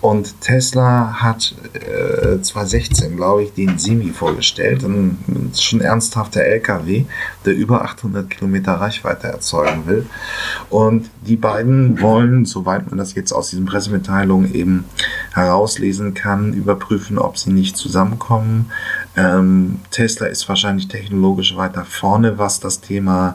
Und 0.00 0.40
Tesla 0.42 1.14
hat 1.22 1.54
äh, 1.72 2.40
2016, 2.40 3.16
glaube 3.16 3.44
ich, 3.44 3.54
den 3.54 3.78
Simi 3.78 4.10
vorgestellt. 4.10 4.84
Ein, 4.84 5.50
schon 5.58 5.80
ernsthafter 5.80 6.42
LKW, 6.42 7.06
der 7.44 7.54
über 7.54 7.82
800 7.82 8.30
Kilometer 8.30 8.74
Reichweite 8.74 9.28
erzeugen 9.28 9.86
will. 9.86 10.06
Und 10.70 11.10
die 11.26 11.36
beiden 11.36 12.00
wollen, 12.00 12.44
soweit 12.44 12.90
man 12.90 12.98
das 12.98 13.14
jetzt 13.14 13.32
aus 13.32 13.50
diesen 13.50 13.64
Pressemitteilungen 13.64 14.54
eben 14.54 14.84
herauslesen 15.32 16.14
kann, 16.14 16.52
überprüfen, 16.52 17.18
ob 17.18 17.38
sie 17.38 17.50
nicht 17.50 17.76
zusammenkommen. 17.76 18.70
Ähm, 19.16 19.80
Tesla 19.90 20.26
ist 20.26 20.48
wahrscheinlich 20.48 20.86
technologisch 20.86 21.56
weiter 21.56 21.84
vorne, 21.84 22.38
was 22.38 22.60
das 22.60 22.80
Thema 22.80 23.34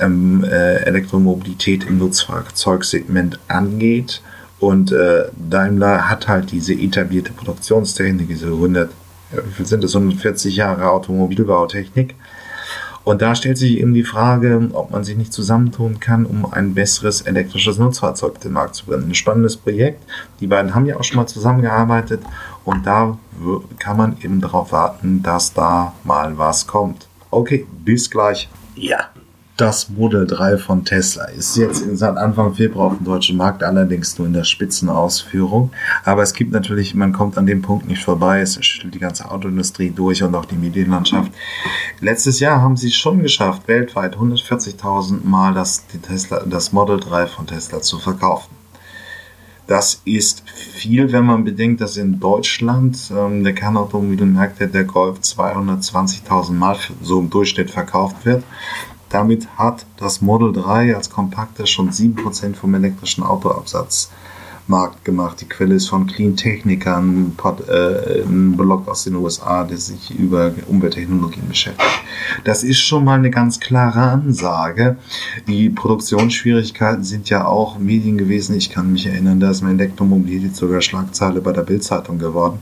ähm, 0.00 0.44
äh, 0.44 0.76
Elektromobilität 0.84 1.86
im 1.86 1.98
Nutzfahrzeugsegment 1.98 3.38
angeht. 3.48 4.22
Und 4.58 4.92
äh, 4.92 5.24
Daimler 5.36 6.10
hat 6.10 6.28
halt 6.28 6.52
diese 6.52 6.74
etablierte 6.74 7.32
Produktionstechnik, 7.32 8.28
diese 8.28 8.48
100, 8.48 8.90
wie 9.32 9.52
viel 9.52 9.66
sind 9.66 9.82
das, 9.82 9.96
140 9.96 10.56
Jahre 10.56 10.90
Automobilbautechnik. 10.90 12.14
Und 13.02 13.22
da 13.22 13.34
stellt 13.34 13.56
sich 13.56 13.78
eben 13.78 13.94
die 13.94 14.04
Frage, 14.04 14.68
ob 14.72 14.90
man 14.90 15.04
sich 15.04 15.16
nicht 15.16 15.32
zusammentun 15.32 16.00
kann, 16.00 16.26
um 16.26 16.44
ein 16.52 16.74
besseres 16.74 17.22
elektrisches 17.22 17.78
Nutzfahrzeug 17.78 18.40
den 18.40 18.52
Markt 18.52 18.74
zu 18.74 18.84
bringen. 18.84 19.08
Ein 19.08 19.14
spannendes 19.14 19.56
Projekt. 19.56 20.04
Die 20.40 20.46
beiden 20.46 20.74
haben 20.74 20.84
ja 20.84 20.96
auch 20.96 21.04
schon 21.04 21.16
mal 21.16 21.26
zusammengearbeitet 21.26 22.20
und 22.66 22.86
da 22.86 23.18
kann 23.78 23.96
man 23.96 24.16
eben 24.22 24.42
darauf 24.42 24.72
warten, 24.72 25.22
dass 25.22 25.54
da 25.54 25.94
mal 26.04 26.36
was 26.36 26.66
kommt. 26.66 27.08
Okay, 27.30 27.66
bis 27.84 28.10
gleich. 28.10 28.50
Ja 28.76 29.08
das 29.60 29.90
Model 29.90 30.26
3 30.26 30.56
von 30.56 30.84
Tesla 30.86 31.24
ist 31.26 31.56
jetzt 31.56 31.84
seit 31.98 32.16
Anfang 32.16 32.54
Februar 32.54 32.86
auf 32.86 32.96
dem 32.96 33.04
deutschen 33.04 33.36
Markt, 33.36 33.62
allerdings 33.62 34.18
nur 34.18 34.26
in 34.26 34.32
der 34.32 34.44
Spitzenausführung. 34.44 35.70
Aber 36.04 36.22
es 36.22 36.32
gibt 36.32 36.52
natürlich, 36.52 36.94
man 36.94 37.12
kommt 37.12 37.36
an 37.36 37.44
dem 37.44 37.60
Punkt 37.60 37.86
nicht 37.86 38.02
vorbei, 38.02 38.40
es 38.40 38.64
schüttelt 38.64 38.94
die 38.94 38.98
ganze 38.98 39.30
Autoindustrie 39.30 39.90
durch 39.90 40.22
und 40.22 40.34
auch 40.34 40.46
die 40.46 40.56
Medienlandschaft. 40.56 41.30
Letztes 42.00 42.40
Jahr 42.40 42.62
haben 42.62 42.78
sie 42.78 42.88
es 42.88 42.94
schon 42.94 43.22
geschafft, 43.22 43.68
weltweit 43.68 44.16
140.000 44.16 45.24
Mal 45.24 45.52
das, 45.52 45.84
Tesla, 46.02 46.42
das 46.46 46.72
Model 46.72 46.98
3 46.98 47.26
von 47.26 47.46
Tesla 47.46 47.82
zu 47.82 47.98
verkaufen. 47.98 48.60
Das 49.70 50.02
ist 50.04 50.42
viel, 50.50 51.12
wenn 51.12 51.26
man 51.26 51.44
bedenkt, 51.44 51.80
dass 51.80 51.96
in 51.96 52.18
Deutschland 52.18 52.98
ähm, 53.16 53.44
der 53.44 53.52
Kernautomobilmarkt 53.52 54.58
der 54.58 54.82
Golf 54.82 55.20
220.000 55.20 56.54
Mal 56.54 56.76
so 57.02 57.20
im 57.20 57.30
Durchschnitt 57.30 57.70
verkauft 57.70 58.24
wird. 58.24 58.42
Damit 59.10 59.48
hat 59.58 59.84
das 59.98 60.22
Model 60.22 60.52
3 60.52 60.96
als 60.96 61.10
kompakter 61.10 61.66
schon 61.66 61.90
7% 61.90 62.54
vom 62.54 62.74
elektrischen 62.74 63.22
Autoabsatz 63.22 64.10
Markt 64.70 65.04
gemacht. 65.04 65.40
Die 65.40 65.48
Quelle 65.48 65.74
ist 65.74 65.88
von 65.88 66.06
Clean 66.06 66.36
Technica, 66.36 66.96
ein, 66.96 67.36
äh, 67.68 68.22
ein 68.22 68.56
Blog 68.56 68.88
aus 68.88 69.04
den 69.04 69.16
USA, 69.16 69.64
der 69.64 69.76
sich 69.76 70.16
über 70.16 70.52
Umwelttechnologien 70.68 71.48
beschäftigt. 71.48 71.90
Das 72.44 72.62
ist 72.62 72.78
schon 72.78 73.04
mal 73.04 73.18
eine 73.18 73.30
ganz 73.30 73.60
klare 73.60 74.00
Ansage. 74.00 74.96
Die 75.46 75.68
Produktionsschwierigkeiten 75.68 77.04
sind 77.04 77.28
ja 77.28 77.44
auch 77.44 77.78
Medien 77.78 78.16
gewesen. 78.16 78.56
Ich 78.56 78.70
kann 78.70 78.92
mich 78.92 79.06
erinnern, 79.06 79.40
da 79.40 79.50
ist 79.50 79.62
mein 79.62 79.78
Elektromobilität 79.78 80.56
sogar 80.56 80.80
Schlagzeile 80.80 81.40
bei 81.40 81.52
der 81.52 81.62
Bildzeitung 81.62 82.18
geworden. 82.18 82.60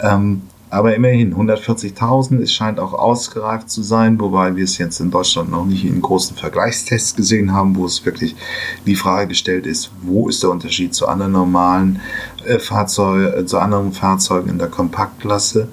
Ähm, 0.00 0.42
aber 0.74 0.96
immerhin, 0.96 1.36
140.000, 1.36 2.42
es 2.42 2.52
scheint 2.52 2.80
auch 2.80 2.94
ausgereift 2.94 3.70
zu 3.70 3.84
sein, 3.84 4.18
wobei 4.18 4.56
wir 4.56 4.64
es 4.64 4.76
jetzt 4.76 4.98
in 4.98 5.12
Deutschland 5.12 5.48
noch 5.48 5.64
nicht 5.64 5.84
in 5.84 6.02
großen 6.02 6.36
Vergleichstests 6.36 7.14
gesehen 7.14 7.52
haben, 7.52 7.76
wo 7.76 7.86
es 7.86 8.04
wirklich 8.04 8.34
die 8.84 8.96
Frage 8.96 9.28
gestellt 9.28 9.66
ist, 9.66 9.92
wo 10.02 10.28
ist 10.28 10.42
der 10.42 10.50
Unterschied 10.50 10.92
zu 10.92 11.06
anderen 11.06 11.30
normalen 11.30 12.00
äh, 12.44 12.58
Fahrzeugen, 12.58 13.38
äh, 13.38 13.46
zu 13.46 13.58
anderen 13.60 13.92
Fahrzeugen 13.92 14.50
in 14.50 14.58
der 14.58 14.66
Kompaktklasse. 14.66 15.68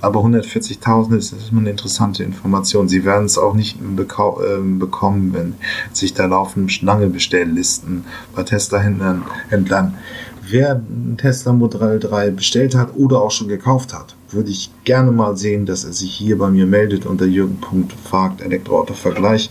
Aber 0.00 0.20
140.000 0.20 1.18
ist, 1.18 1.32
ist 1.32 1.52
eine 1.52 1.68
interessante 1.68 2.24
Information. 2.24 2.88
Sie 2.88 3.04
werden 3.04 3.26
es 3.26 3.36
auch 3.36 3.52
nicht 3.52 3.76
äh, 3.78 4.58
bekommen, 4.78 5.34
wenn 5.34 5.54
sich 5.92 6.14
da 6.14 6.24
laufen 6.24 6.70
Schlangebestelllisten 6.70 8.06
bei 8.34 8.42
Tesla-Händlern. 8.42 9.98
Wer 10.48 10.76
ein 10.76 11.18
Tesla 11.18 11.52
Modell 11.52 11.98
3 11.98 12.30
bestellt 12.30 12.74
hat 12.74 12.96
oder 12.96 13.20
auch 13.20 13.30
schon 13.30 13.48
gekauft 13.48 13.92
hat, 13.92 14.15
würde 14.30 14.50
ich 14.50 14.70
gerne 14.84 15.12
mal 15.12 15.36
sehen, 15.36 15.66
dass 15.66 15.84
er 15.84 15.92
sich 15.92 16.12
hier 16.12 16.38
bei 16.38 16.50
mir 16.50 16.66
meldet 16.66 17.06
unter 17.06 17.26
jürgen.fragt 17.26 18.40
Elektroauto-Vergleich. 18.40 19.50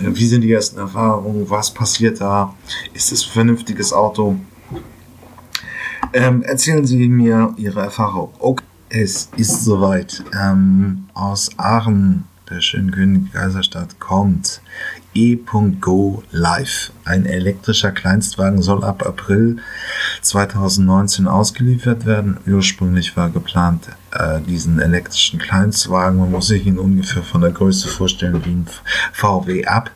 Äh, 0.00 0.08
wie 0.14 0.26
sind 0.26 0.42
die 0.42 0.52
ersten 0.52 0.78
Erfahrungen? 0.78 1.48
Was 1.50 1.72
passiert 1.72 2.20
da? 2.20 2.54
Ist 2.94 3.12
es 3.12 3.24
ein 3.24 3.30
vernünftiges 3.30 3.92
Auto? 3.92 4.36
Ähm, 6.12 6.42
erzählen 6.42 6.84
Sie 6.84 7.08
mir 7.08 7.54
Ihre 7.56 7.80
Erfahrung. 7.80 8.32
Okay, 8.38 8.64
es 8.88 9.30
ist 9.36 9.64
soweit. 9.64 10.22
Ähm, 10.38 11.06
aus 11.14 11.50
Aachen, 11.56 12.24
der 12.50 12.60
schönen 12.60 12.90
König 12.90 13.32
Kaiserstadt, 13.32 13.98
kommt 13.98 14.60
E.Go 15.14 16.22
Live. 16.30 16.92
Ein 17.04 17.26
elektrischer 17.26 17.92
Kleinstwagen 17.92 18.62
soll 18.62 18.82
ab 18.84 19.04
April 19.06 19.58
2019 20.22 21.28
ausgeliefert 21.28 22.06
werden. 22.06 22.38
Ursprünglich 22.46 23.16
war 23.16 23.30
geplant, 23.30 23.88
äh, 24.12 24.40
diesen 24.40 24.80
elektrischen 24.80 25.38
Kleinstwagen, 25.38 26.18
man 26.18 26.30
muss 26.30 26.46
sich 26.46 26.66
ihn 26.66 26.78
ungefähr 26.78 27.22
von 27.22 27.42
der 27.42 27.50
Größe 27.50 27.88
vorstellen 27.88 28.44
wie 28.44 28.50
ein 28.50 28.66
VW 29.12 29.66
ab. 29.66 29.90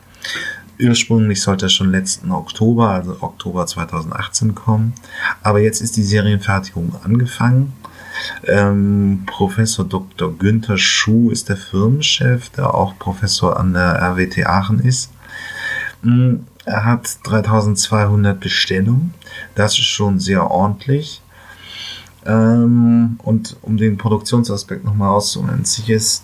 Ursprünglich 0.79 1.41
sollte 1.41 1.65
er 1.65 1.69
schon 1.69 1.91
letzten 1.91 2.31
Oktober, 2.31 2.89
also 2.89 3.17
Oktober 3.21 3.65
2018 3.65 4.53
kommen. 4.53 4.93
Aber 5.41 5.59
jetzt 5.59 5.81
ist 5.81 5.97
die 5.97 6.03
Serienfertigung 6.03 6.95
angefangen. 7.03 7.73
Ähm, 8.45 9.23
Professor 9.25 9.85
Dr. 9.85 10.37
Günther 10.37 10.77
Schuh 10.77 11.31
ist 11.31 11.49
der 11.49 11.57
Firmenchef, 11.57 12.49
der 12.49 12.73
auch 12.73 12.97
Professor 12.97 13.59
an 13.59 13.73
der 13.73 14.01
RWT 14.01 14.45
Aachen 14.45 14.79
ist. 14.79 15.11
Mm, 16.01 16.37
er 16.65 16.85
hat 16.85 17.17
3200 17.23 18.39
Bestellungen. 18.39 19.13
Das 19.55 19.73
ist 19.73 19.85
schon 19.85 20.19
sehr 20.19 20.49
ordentlich. 20.49 21.21
Ähm, 22.25 23.19
und 23.23 23.55
um 23.61 23.77
den 23.77 23.97
Produktionsaspekt 23.97 24.83
nochmal 24.83 25.09
auszunehmen, 25.09 25.63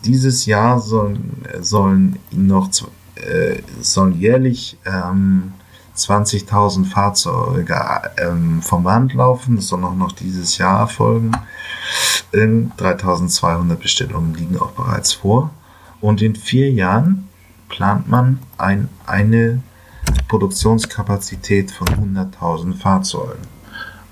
dieses 0.03 0.45
Jahr 0.45 0.79
sollen, 0.79 1.43
sollen 1.61 2.19
noch 2.31 2.69
äh, 3.15 3.61
sollen 3.81 4.19
jährlich 4.19 4.77
ähm, 4.85 5.53
20.000 5.95 6.85
Fahrzeuge 6.85 7.75
ähm, 8.17 8.61
vom 8.61 8.83
Band 8.83 9.13
laufen. 9.13 9.55
Das 9.55 9.67
soll 9.67 9.83
auch 9.83 9.95
noch 9.95 10.11
dieses 10.11 10.57
Jahr 10.57 10.79
erfolgen. 10.79 11.31
3200 12.31 13.79
Bestellungen 13.79 14.33
liegen 14.33 14.57
auch 14.59 14.71
bereits 14.71 15.13
vor. 15.13 15.51
Und 16.01 16.21
in 16.21 16.35
vier 16.35 16.71
Jahren 16.71 17.29
plant 17.69 18.09
man 18.09 18.39
ein, 18.57 18.89
eine 19.05 19.61
Produktionskapazität 20.27 21.71
von 21.71 21.87
100.000 21.87 22.75
Fahrzeugen. 22.77 23.47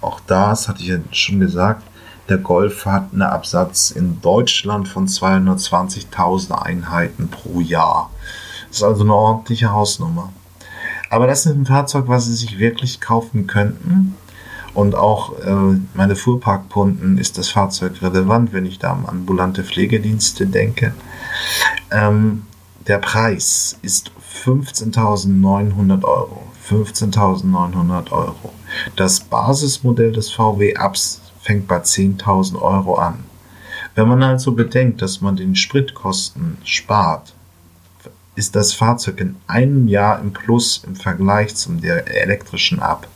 Auch 0.01 0.19
das 0.21 0.67
hatte 0.67 0.81
ich 0.81 0.89
ja 0.89 0.97
schon 1.11 1.39
gesagt. 1.39 1.83
Der 2.29 2.37
Golf 2.37 2.85
hat 2.85 3.11
einen 3.11 3.23
Absatz 3.23 3.91
in 3.91 4.21
Deutschland 4.21 4.87
von 4.87 5.07
220.000 5.07 6.51
Einheiten 6.53 7.29
pro 7.29 7.59
Jahr. 7.59 8.09
Das 8.69 8.77
ist 8.77 8.83
also 8.83 9.03
eine 9.03 9.13
ordentliche 9.13 9.71
Hausnummer. 9.73 10.31
Aber 11.11 11.27
das 11.27 11.45
ist 11.45 11.51
ein 11.51 11.65
Fahrzeug, 11.65 12.05
was 12.07 12.27
Sie 12.27 12.35
sich 12.35 12.57
wirklich 12.57 13.01
kaufen 13.01 13.45
könnten. 13.45 14.15
Und 14.73 14.95
auch 14.95 15.37
äh, 15.39 15.77
meine 15.93 16.15
Fuhrparkpunkten 16.15 17.17
ist 17.17 17.37
das 17.37 17.49
Fahrzeug 17.49 18.01
relevant, 18.01 18.53
wenn 18.53 18.65
ich 18.65 18.79
da 18.79 18.93
an 18.93 19.05
ambulante 19.05 19.65
Pflegedienste 19.65 20.47
denke. 20.47 20.93
Ähm, 21.91 22.43
der 22.87 22.99
Preis 22.99 23.77
ist 23.81 24.13
15.900 24.45 26.05
Euro. 26.05 26.43
15.900 26.69 28.11
Euro. 28.13 28.53
Das 28.95 29.19
Basismodell 29.19 30.13
des 30.13 30.31
VW 30.31 30.75
Ups 30.77 31.21
fängt 31.41 31.67
bei 31.67 31.79
10.000 31.79 32.61
Euro 32.61 32.95
an. 32.95 33.25
Wenn 33.95 34.07
man 34.07 34.23
also 34.23 34.53
bedenkt, 34.53 35.01
dass 35.01 35.19
man 35.19 35.35
den 35.35 35.57
Spritkosten 35.57 36.57
spart, 36.63 37.33
ist 38.35 38.55
das 38.55 38.73
Fahrzeug 38.73 39.19
in 39.19 39.35
einem 39.47 39.87
Jahr 39.87 40.21
im 40.21 40.31
Plus 40.31 40.83
im 40.85 40.95
Vergleich 40.95 41.55
zum 41.55 41.81
der 41.81 42.07
elektrischen 42.07 42.79
Up. 42.79 43.07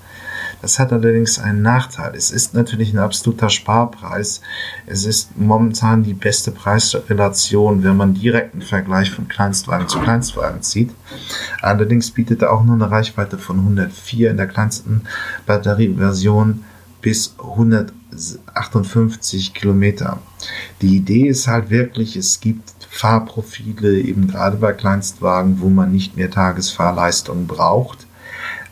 Das 0.61 0.79
hat 0.79 0.91
allerdings 0.91 1.39
einen 1.39 1.61
Nachteil. 1.61 2.13
Es 2.15 2.31
ist 2.31 2.53
natürlich 2.53 2.93
ein 2.93 2.99
absoluter 2.99 3.49
Sparpreis. 3.49 4.41
Es 4.85 5.05
ist 5.05 5.37
momentan 5.37 6.03
die 6.03 6.13
beste 6.13 6.51
Preisrelation, 6.51 7.83
wenn 7.83 7.95
man 7.97 8.13
direkt 8.13 8.53
einen 8.53 8.63
Vergleich 8.63 9.11
von 9.11 9.27
Kleinstwagen 9.27 9.87
zu 9.87 9.99
Kleinstwagen 9.99 10.61
zieht. 10.63 10.91
Allerdings 11.61 12.11
bietet 12.11 12.41
er 12.41 12.51
auch 12.51 12.63
nur 12.63 12.75
eine 12.75 12.89
Reichweite 12.89 13.37
von 13.37 13.59
104 13.59 14.31
in 14.31 14.37
der 14.37 14.47
kleinsten 14.47 15.03
Batterieversion 15.45 16.63
bis 17.01 17.35
158 17.37 19.53
Kilometer. 19.53 20.19
Die 20.81 20.95
Idee 20.95 21.27
ist 21.27 21.47
halt 21.47 21.69
wirklich, 21.69 22.15
es 22.15 22.39
gibt 22.39 22.74
Fahrprofile, 22.95 23.99
eben 23.99 24.27
gerade 24.27 24.55
bei 24.55 24.71
Kleinstwagen, 24.71 25.59
wo 25.59 25.67
man 25.67 25.91
nicht 25.91 26.15
mehr 26.15 26.31
Tagesfahrleistung 26.31 27.45
braucht. 27.45 28.07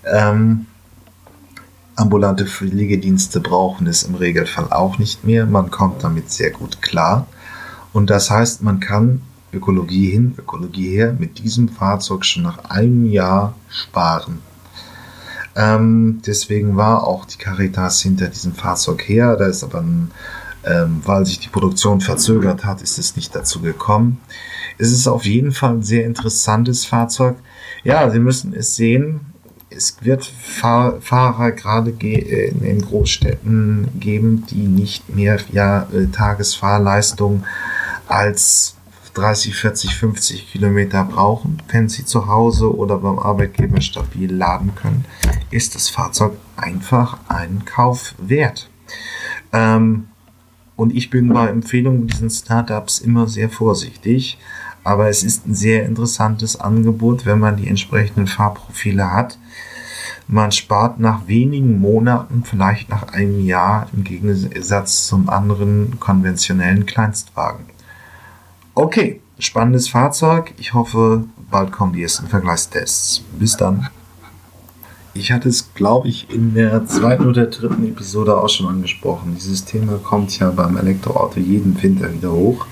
Ähm, 0.05 0.67
ambulante 1.97 2.45
Pflegedienste 2.45 3.41
brauchen 3.41 3.85
es 3.85 4.03
im 4.03 4.15
Regelfall 4.15 4.71
auch 4.71 4.97
nicht 4.97 5.25
mehr. 5.25 5.45
Man 5.45 5.71
kommt 5.71 6.05
damit 6.05 6.31
sehr 6.31 6.51
gut 6.51 6.81
klar. 6.81 7.27
Und 7.91 8.09
das 8.09 8.31
heißt, 8.31 8.63
man 8.63 8.79
kann 8.79 9.21
Ökologie 9.51 10.09
hin, 10.11 10.35
Ökologie 10.37 10.95
her 10.95 11.13
mit 11.19 11.39
diesem 11.39 11.67
Fahrzeug 11.67 12.23
schon 12.23 12.43
nach 12.43 12.63
einem 12.69 13.05
Jahr 13.05 13.55
sparen. 13.67 14.39
Ähm, 15.57 16.21
deswegen 16.25 16.77
war 16.77 17.05
auch 17.05 17.25
die 17.25 17.37
Caritas 17.37 18.01
hinter 18.01 18.29
diesem 18.29 18.53
Fahrzeug 18.53 19.01
her. 19.05 19.35
Da 19.35 19.47
ist 19.47 19.65
aber, 19.65 19.81
ein, 19.81 20.11
ähm, 20.65 21.01
weil 21.05 21.25
sich 21.25 21.39
die 21.39 21.49
Produktion 21.49 22.01
verzögert 22.01 22.65
hat, 22.65 22.81
ist 22.81 22.97
es 22.97 23.15
nicht 23.15 23.35
dazu 23.35 23.61
gekommen. 23.61 24.19
Es 24.77 24.91
ist 24.91 25.07
auf 25.07 25.25
jeden 25.25 25.51
Fall 25.51 25.75
ein 25.75 25.83
sehr 25.83 26.05
interessantes 26.05 26.85
Fahrzeug. 26.85 27.35
Ja, 27.83 28.09
Sie 28.09 28.19
müssen 28.19 28.53
es 28.53 28.75
sehen 28.75 29.33
es 29.75 29.97
wird 30.01 30.25
Fahr 30.25 31.01
Fahrer 31.01 31.51
gerade 31.51 31.91
äh, 31.91 32.49
in 32.49 32.61
den 32.61 32.81
Großstädten 32.81 33.99
geben, 33.99 34.45
die 34.49 34.67
nicht 34.67 35.13
mehr 35.15 35.39
ja, 35.51 35.87
äh, 35.93 36.07
Tagesfahrleistung 36.07 37.43
als 38.07 38.75
30, 39.15 39.55
40, 39.55 39.95
50 39.95 40.51
Kilometer 40.51 41.03
brauchen. 41.03 41.61
Wenn 41.69 41.87
sie 41.87 42.05
zu 42.05 42.27
Hause 42.27 42.75
oder 42.75 42.97
beim 42.97 43.19
Arbeitgeber 43.19 43.81
stabil 43.81 44.33
laden 44.33 44.73
können, 44.75 45.05
ist 45.51 45.75
das 45.75 45.89
Fahrzeug 45.89 46.33
einfach 46.55 47.19
einen 47.27 47.63
Kauf 47.65 48.15
wert. 48.17 48.69
Ähm, 49.51 50.07
und 50.75 50.95
ich 50.95 51.09
bin 51.09 51.29
bei 51.29 51.47
Empfehlungen 51.47 52.07
diesen 52.07 52.29
Startups 52.29 52.99
immer 52.99 53.27
sehr 53.27 53.49
vorsichtig. 53.49 54.37
Aber 54.83 55.07
es 55.07 55.23
ist 55.23 55.47
ein 55.47 55.55
sehr 55.55 55.85
interessantes 55.85 56.59
Angebot, 56.59 57.25
wenn 57.25 57.39
man 57.39 57.55
die 57.55 57.67
entsprechenden 57.67 58.27
Fahrprofile 58.27 59.11
hat. 59.11 59.37
Man 60.27 60.51
spart 60.51 60.99
nach 60.99 61.27
wenigen 61.27 61.79
Monaten, 61.79 62.43
vielleicht 62.43 62.89
nach 62.89 63.13
einem 63.13 63.45
Jahr, 63.45 63.87
im 63.93 64.03
Gegensatz 64.03 65.07
zum 65.07 65.29
anderen 65.29 65.99
konventionellen 65.99 66.85
Kleinstwagen. 66.85 67.65
Okay, 68.73 69.21
spannendes 69.39 69.87
Fahrzeug. 69.87 70.53
Ich 70.57 70.73
hoffe, 70.73 71.25
bald 71.49 71.71
kommen 71.71 71.93
die 71.93 72.03
ersten 72.03 72.27
Vergleichstests. 72.27 73.23
Bis 73.37 73.55
dann. 73.55 73.89
Ich 75.15 75.31
hatte 75.31 75.47
es, 75.49 75.75
glaube 75.75 76.07
ich, 76.07 76.27
in 76.33 76.55
der 76.55 76.87
zweiten 76.87 77.27
oder 77.27 77.45
dritten 77.45 77.87
Episode 77.87 78.35
auch 78.35 78.49
schon 78.49 78.67
angesprochen. 78.67 79.35
Dieses 79.35 79.63
Thema 79.63 79.99
kommt 80.03 80.39
ja 80.39 80.49
beim 80.49 80.75
Elektroauto 80.75 81.39
jeden 81.39 81.81
Winter 81.81 82.11
wieder 82.11 82.31
hoch. 82.31 82.65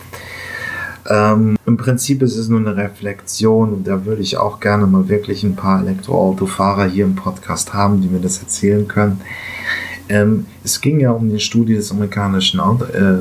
Ähm, 1.07 1.55
Im 1.67 1.77
Prinzip 1.77 2.23
ist 2.23 2.35
es 2.37 2.47
nur 2.47 2.59
eine 2.59 2.75
Reflexion 2.75 3.73
und 3.73 3.87
da 3.87 4.05
würde 4.05 4.23
ich 4.23 4.37
auch 4.37 4.59
gerne 4.59 4.87
mal 4.87 5.07
wirklich 5.07 5.43
ein 5.43 5.55
paar 5.55 5.81
Elektroautofahrer 5.81 6.85
hier 6.85 7.05
im 7.05 7.15
Podcast 7.15 7.75
haben, 7.75 8.01
die 8.01 8.07
mir 8.07 8.19
das 8.19 8.39
erzählen 8.39 8.87
können. 8.87 9.21
Ähm, 10.09 10.47
es 10.63 10.81
ging 10.81 10.99
ja 10.99 11.11
um 11.11 11.29
die 11.29 11.39
Studie 11.39 11.75
des 11.75 11.91
amerikanischen 11.91 12.59
Auto, 12.59 12.85
äh, 12.85 13.19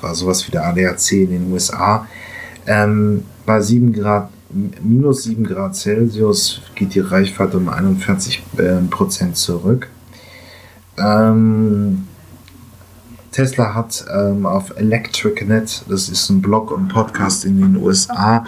war 0.00 0.14
sowas 0.14 0.46
wie 0.46 0.52
der 0.52 0.66
ADAC 0.66 1.12
in 1.12 1.30
den 1.30 1.52
USA. 1.52 2.06
Ähm, 2.66 3.24
bei 3.44 3.60
7 3.60 3.92
Grad, 3.92 4.30
minus 4.82 5.24
7 5.24 5.44
Grad 5.44 5.76
Celsius 5.76 6.60
geht 6.74 6.94
die 6.94 7.00
Reichweite 7.00 7.58
um 7.58 7.68
41 7.68 8.42
äh, 8.56 8.76
Prozent 8.90 9.36
zurück. 9.36 9.88
Ähm, 10.98 12.06
Tesla 13.32 13.74
hat 13.74 14.04
ähm, 14.12 14.46
auf 14.46 14.76
ElectricNet, 14.78 15.84
das 15.88 16.08
ist 16.08 16.30
ein 16.30 16.40
Blog 16.40 16.70
und 16.70 16.88
Podcast 16.88 17.44
in 17.44 17.60
den 17.60 17.76
USA, 17.76 18.44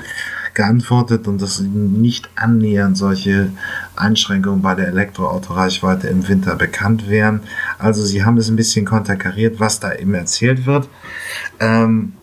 geantwortet 0.54 1.28
und 1.28 1.40
dass 1.40 1.60
nicht 1.60 2.28
annähernd 2.34 2.98
solche 2.98 3.52
Einschränkungen 3.94 4.60
bei 4.60 4.74
der 4.74 4.88
Elektroautoreichweite 4.88 6.08
im 6.08 6.26
Winter 6.26 6.56
bekannt 6.56 7.08
wären. 7.08 7.42
Also 7.78 8.02
sie 8.04 8.24
haben 8.24 8.38
es 8.38 8.48
ein 8.48 8.56
bisschen 8.56 8.84
konterkariert, 8.84 9.60
was 9.60 9.78
da 9.78 9.94
eben 9.94 10.14
erzählt 10.14 10.66
wird. 10.66 10.88
Ähm, 11.60 12.14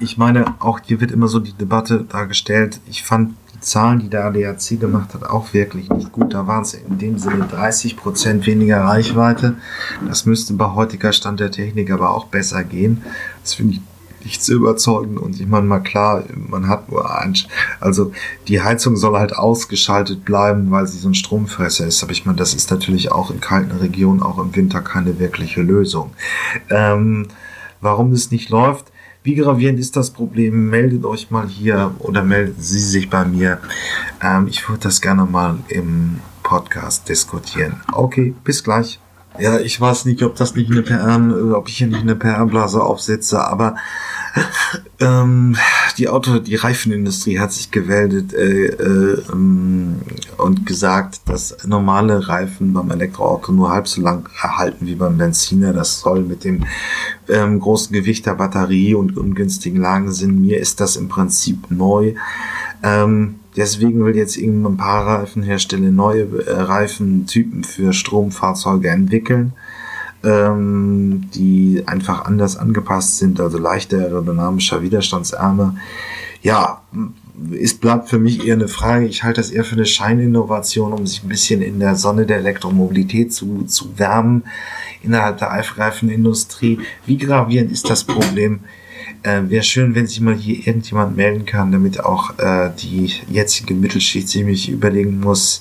ich 0.00 0.18
meine, 0.18 0.54
auch 0.58 0.80
hier 0.82 1.00
wird 1.00 1.12
immer 1.12 1.28
so 1.28 1.38
die 1.38 1.52
Debatte 1.52 2.04
dargestellt. 2.04 2.80
Ich 2.88 3.02
fand 3.02 3.34
Zahlen, 3.60 4.00
die 4.00 4.08
der 4.08 4.24
ADAC 4.24 4.80
gemacht 4.80 5.12
hat, 5.14 5.24
auch 5.24 5.52
wirklich 5.52 5.90
nicht 5.90 6.12
gut. 6.12 6.32
Da 6.32 6.46
waren 6.46 6.62
es 6.62 6.72
in 6.74 6.98
dem 6.98 7.18
Sinne 7.18 7.46
30 7.46 7.96
Prozent 7.96 8.46
weniger 8.46 8.82
Reichweite. 8.84 9.56
Das 10.08 10.24
müsste 10.24 10.54
bei 10.54 10.70
heutiger 10.70 11.12
Stand 11.12 11.40
der 11.40 11.50
Technik 11.50 11.90
aber 11.90 12.10
auch 12.10 12.26
besser 12.26 12.64
gehen. 12.64 13.02
Das 13.42 13.54
finde 13.54 13.74
ich 13.74 13.80
nicht 14.24 14.42
zu 14.42 14.54
überzeugen. 14.54 15.18
Und 15.18 15.38
ich 15.40 15.46
meine 15.46 15.66
mal 15.66 15.80
klar, 15.80 16.24
man 16.34 16.68
hat 16.68 16.90
nur 16.90 17.18
ein, 17.18 17.34
also 17.80 18.12
die 18.48 18.62
Heizung 18.62 18.96
soll 18.96 19.18
halt 19.18 19.36
ausgeschaltet 19.36 20.24
bleiben, 20.24 20.70
weil 20.70 20.86
sie 20.86 20.98
so 20.98 21.08
ein 21.08 21.14
Stromfresser 21.14 21.86
ist. 21.86 22.02
Aber 22.02 22.12
ich 22.12 22.26
meine, 22.26 22.38
das 22.38 22.54
ist 22.54 22.70
natürlich 22.70 23.12
auch 23.12 23.30
in 23.30 23.40
kalten 23.40 23.76
Regionen, 23.78 24.22
auch 24.22 24.38
im 24.38 24.54
Winter 24.54 24.80
keine 24.80 25.18
wirkliche 25.18 25.62
Lösung. 25.62 26.12
Ähm, 26.70 27.28
warum 27.80 28.12
das 28.12 28.30
nicht 28.30 28.50
läuft? 28.50 28.92
Wie 29.22 29.34
gravierend 29.34 29.78
ist 29.78 29.96
das 29.96 30.10
Problem? 30.10 30.70
Meldet 30.70 31.04
euch 31.04 31.30
mal 31.30 31.46
hier 31.46 31.94
oder 31.98 32.22
melden 32.22 32.56
Sie 32.58 32.78
sich 32.78 33.10
bei 33.10 33.24
mir. 33.24 33.58
Ähm, 34.22 34.46
ich 34.48 34.66
würde 34.68 34.84
das 34.84 35.00
gerne 35.00 35.26
mal 35.26 35.58
im 35.68 36.20
Podcast 36.42 37.08
diskutieren. 37.08 37.82
Okay, 37.92 38.34
bis 38.44 38.64
gleich. 38.64 38.98
Ja, 39.38 39.60
ich 39.60 39.80
weiß 39.80 40.06
nicht, 40.06 40.22
ob 40.22 40.36
das 40.36 40.54
nicht 40.54 40.70
eine 40.70 40.82
PR, 40.82 41.20
ob 41.54 41.68
ich 41.68 41.76
hier 41.76 41.86
nicht 41.86 42.00
eine 42.00 42.16
PR-Blase 42.16 42.82
aufsetze, 42.82 43.44
aber 43.44 43.76
ähm, 45.00 45.56
die 45.98 46.08
Auto, 46.08 46.38
die 46.38 46.56
Reifenindustrie 46.56 47.38
hat 47.38 47.52
sich 47.52 47.70
gewäldet 47.70 48.32
äh, 48.32 48.66
äh, 48.66 49.22
ähm, 49.32 49.96
und 50.36 50.66
gesagt, 50.66 51.22
dass 51.26 51.56
normale 51.66 52.28
Reifen 52.28 52.72
beim 52.72 52.90
Elektroauto 52.90 53.52
nur 53.52 53.70
halb 53.70 53.88
so 53.88 54.00
lang 54.00 54.28
erhalten 54.42 54.86
wie 54.86 54.94
beim 54.94 55.18
Benziner. 55.18 55.72
Das 55.72 56.00
soll 56.00 56.22
mit 56.22 56.44
dem 56.44 56.64
ähm, 57.28 57.60
großen 57.60 57.92
Gewicht 57.92 58.26
der 58.26 58.34
Batterie 58.34 58.94
und 58.94 59.16
ungünstigen 59.16 59.80
Lagensinn. 59.80 60.40
Mir 60.40 60.58
ist 60.58 60.80
das 60.80 60.96
im 60.96 61.08
Prinzip 61.08 61.70
neu. 61.70 62.14
Ähm, 62.82 63.36
deswegen 63.56 64.04
will 64.04 64.16
jetzt 64.16 64.36
irgendein 64.36 64.76
paar 64.76 65.06
Reifenhersteller 65.06 65.90
neue 65.90 66.46
äh, 66.46 66.52
Reifentypen 66.52 67.64
für 67.64 67.92
Stromfahrzeuge 67.92 68.88
entwickeln 68.88 69.52
ähm, 70.24 71.28
die 71.34 71.82
einfach 71.86 72.24
anders 72.24 72.56
angepasst 72.56 73.18
sind, 73.18 73.40
also 73.40 73.58
leichter, 73.58 73.98
aerodynamischer, 73.98 74.82
widerstandsärmer. 74.82 75.76
Ja, 76.42 76.82
es 77.58 77.74
bleibt 77.74 78.08
für 78.08 78.18
mich 78.18 78.46
eher 78.46 78.54
eine 78.54 78.68
Frage. 78.68 79.06
Ich 79.06 79.22
halte 79.22 79.40
das 79.40 79.50
eher 79.50 79.64
für 79.64 79.76
eine 79.76 79.86
Scheininnovation, 79.86 80.92
um 80.92 81.06
sich 81.06 81.22
ein 81.22 81.28
bisschen 81.28 81.62
in 81.62 81.80
der 81.80 81.96
Sonne 81.96 82.26
der 82.26 82.38
Elektromobilität 82.38 83.32
zu, 83.32 83.64
zu 83.64 83.98
wärmen 83.98 84.44
innerhalb 85.02 85.38
der 85.38 85.52
Eifreifenindustrie. 85.52 86.80
Wie 87.06 87.16
gravierend 87.16 87.72
ist 87.72 87.88
das 87.88 88.04
Problem? 88.04 88.60
Äh, 89.22 89.42
Wäre 89.50 89.62
schön, 89.62 89.94
wenn 89.94 90.06
sich 90.06 90.20
mal 90.20 90.34
hier 90.34 90.66
irgendjemand 90.66 91.16
melden 91.16 91.44
kann, 91.44 91.72
damit 91.72 92.00
auch 92.00 92.38
äh, 92.38 92.70
die 92.78 93.12
jetzige 93.28 93.74
Mittelschicht 93.74 94.28
ziemlich 94.28 94.70
überlegen 94.70 95.20
muss, 95.20 95.60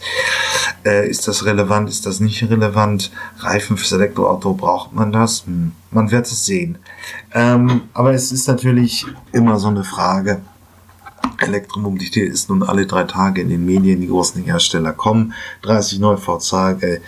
äh, 0.86 1.10
ist 1.10 1.28
das 1.28 1.45
relevant, 1.45 1.89
ist 1.89 2.06
das 2.06 2.22
nicht 2.22 2.41
relevant? 2.43 3.12
Reifen 3.39 3.76
fürs 3.76 3.91
Elektroauto, 3.91 4.54
braucht 4.54 4.93
man 4.93 5.12
das? 5.12 5.45
Hm, 5.45 5.74
man 5.91 6.10
wird 6.10 6.26
es 6.28 6.45
sehen. 6.45 6.78
Ähm, 7.34 7.82
aber 7.93 8.13
es 8.13 8.32
ist 8.32 8.48
natürlich 8.48 9.06
immer 9.34 9.60
so 9.60 9.67
eine 9.67 9.84
Frage. 9.84 10.41
Elektromobilität 11.41 12.32
ist 12.32 12.49
nun 12.49 12.63
alle 12.63 12.86
drei 12.86 13.04
Tage 13.04 13.41
in 13.41 13.49
den 13.49 13.65
Medien. 13.65 14.02
Die 14.02 14.08
großen 14.08 14.43
Hersteller 14.43 14.93
kommen. 14.93 15.34
30 15.63 15.99
Neufahrzeuge 15.99 17.02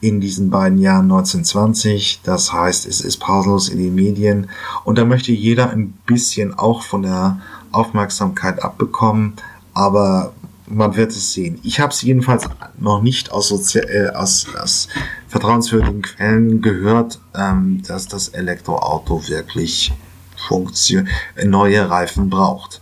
in 0.00 0.20
diesen 0.20 0.50
beiden 0.50 0.78
Jahren 0.78 1.10
1920. 1.10 2.20
Das 2.22 2.52
heißt, 2.52 2.86
es 2.86 3.00
ist 3.00 3.18
pausenlos 3.18 3.68
in 3.68 3.78
den 3.78 3.94
Medien. 3.94 4.50
Und 4.84 4.98
da 4.98 5.04
möchte 5.04 5.32
jeder 5.32 5.70
ein 5.70 5.92
bisschen 6.06 6.58
auch 6.58 6.82
von 6.82 7.02
der 7.02 7.40
Aufmerksamkeit 7.72 8.62
abbekommen. 8.62 9.34
Aber 9.74 10.32
man 10.66 10.96
wird 10.96 11.10
es 11.10 11.32
sehen. 11.32 11.58
Ich 11.62 11.80
habe 11.80 11.92
es 11.92 12.02
jedenfalls 12.02 12.48
noch 12.78 13.02
nicht 13.02 13.32
aus, 13.32 13.48
Sozi 13.48 13.78
äh, 13.78 14.10
aus, 14.10 14.46
aus 14.60 14.88
vertrauenswürdigen 15.28 16.02
Quellen 16.02 16.62
gehört, 16.62 17.20
ähm, 17.34 17.82
dass 17.86 18.08
das 18.08 18.28
Elektroauto 18.28 19.28
wirklich 19.28 19.92
Funktion, 20.48 21.08
neue 21.44 21.88
Reifen 21.88 22.28
braucht. 22.28 22.81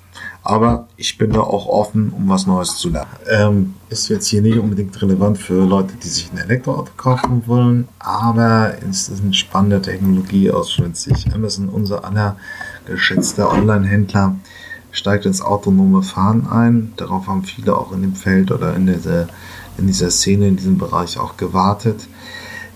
Aber 0.50 0.88
ich 0.96 1.16
bin 1.16 1.30
da 1.32 1.42
auch 1.42 1.68
offen, 1.68 2.10
um 2.10 2.28
was 2.28 2.44
Neues 2.44 2.74
zu 2.74 2.88
lernen. 2.88 3.10
Ähm, 3.28 3.74
ist 3.88 4.08
jetzt 4.08 4.26
hier 4.26 4.42
nicht 4.42 4.58
unbedingt 4.58 5.00
relevant 5.00 5.38
für 5.38 5.64
Leute, 5.64 5.94
die 6.02 6.08
sich 6.08 6.28
ein 6.32 6.38
Elektroauto 6.38 6.90
kaufen 6.96 7.44
wollen, 7.46 7.86
aber 8.00 8.74
es 8.90 9.08
ist 9.08 9.22
eine 9.22 9.32
spannende 9.32 9.80
Technologie 9.80 10.50
aus 10.50 10.76
sich. 10.94 11.32
Amazon, 11.32 11.68
unser 11.68 12.04
aller 12.04 12.36
geschätzter 12.84 13.52
Online-Händler, 13.52 14.34
steigt 14.90 15.24
ins 15.24 15.40
autonome 15.40 16.02
Fahren 16.02 16.48
ein. 16.48 16.94
Darauf 16.96 17.28
haben 17.28 17.44
viele 17.44 17.76
auch 17.76 17.92
in 17.92 18.02
dem 18.02 18.16
Feld 18.16 18.50
oder 18.50 18.74
in 18.74 18.88
dieser, 18.88 19.28
in 19.78 19.86
dieser 19.86 20.10
Szene, 20.10 20.48
in 20.48 20.56
diesem 20.56 20.78
Bereich 20.78 21.16
auch 21.16 21.36
gewartet. 21.36 22.08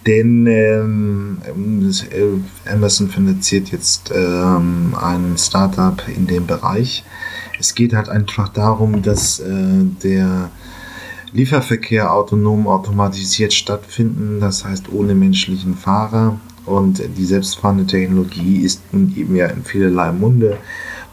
Denn 0.06 0.46
ähm, 0.46 1.38
äh, 1.44 2.70
Amazon 2.72 3.08
finanziert 3.08 3.72
jetzt 3.72 4.12
ähm, 4.14 4.94
ein 4.94 5.34
Startup 5.36 6.00
in 6.06 6.28
dem 6.28 6.46
Bereich. 6.46 7.04
Es 7.58 7.74
geht 7.74 7.94
halt 7.94 8.08
einfach 8.08 8.48
darum, 8.48 9.02
dass 9.02 9.40
äh, 9.40 9.84
der 10.02 10.50
Lieferverkehr 11.32 12.12
autonom 12.12 12.68
automatisiert 12.68 13.52
stattfinden, 13.52 14.40
das 14.40 14.64
heißt 14.64 14.92
ohne 14.92 15.14
menschlichen 15.14 15.74
Fahrer. 15.74 16.38
Und 16.64 17.02
die 17.18 17.24
selbstfahrende 17.24 17.86
Technologie 17.86 18.58
ist 18.58 18.80
nun 18.92 19.14
eben 19.16 19.36
ja 19.36 19.46
in 19.46 19.64
vielerlei 19.64 20.12
Munde. 20.12 20.58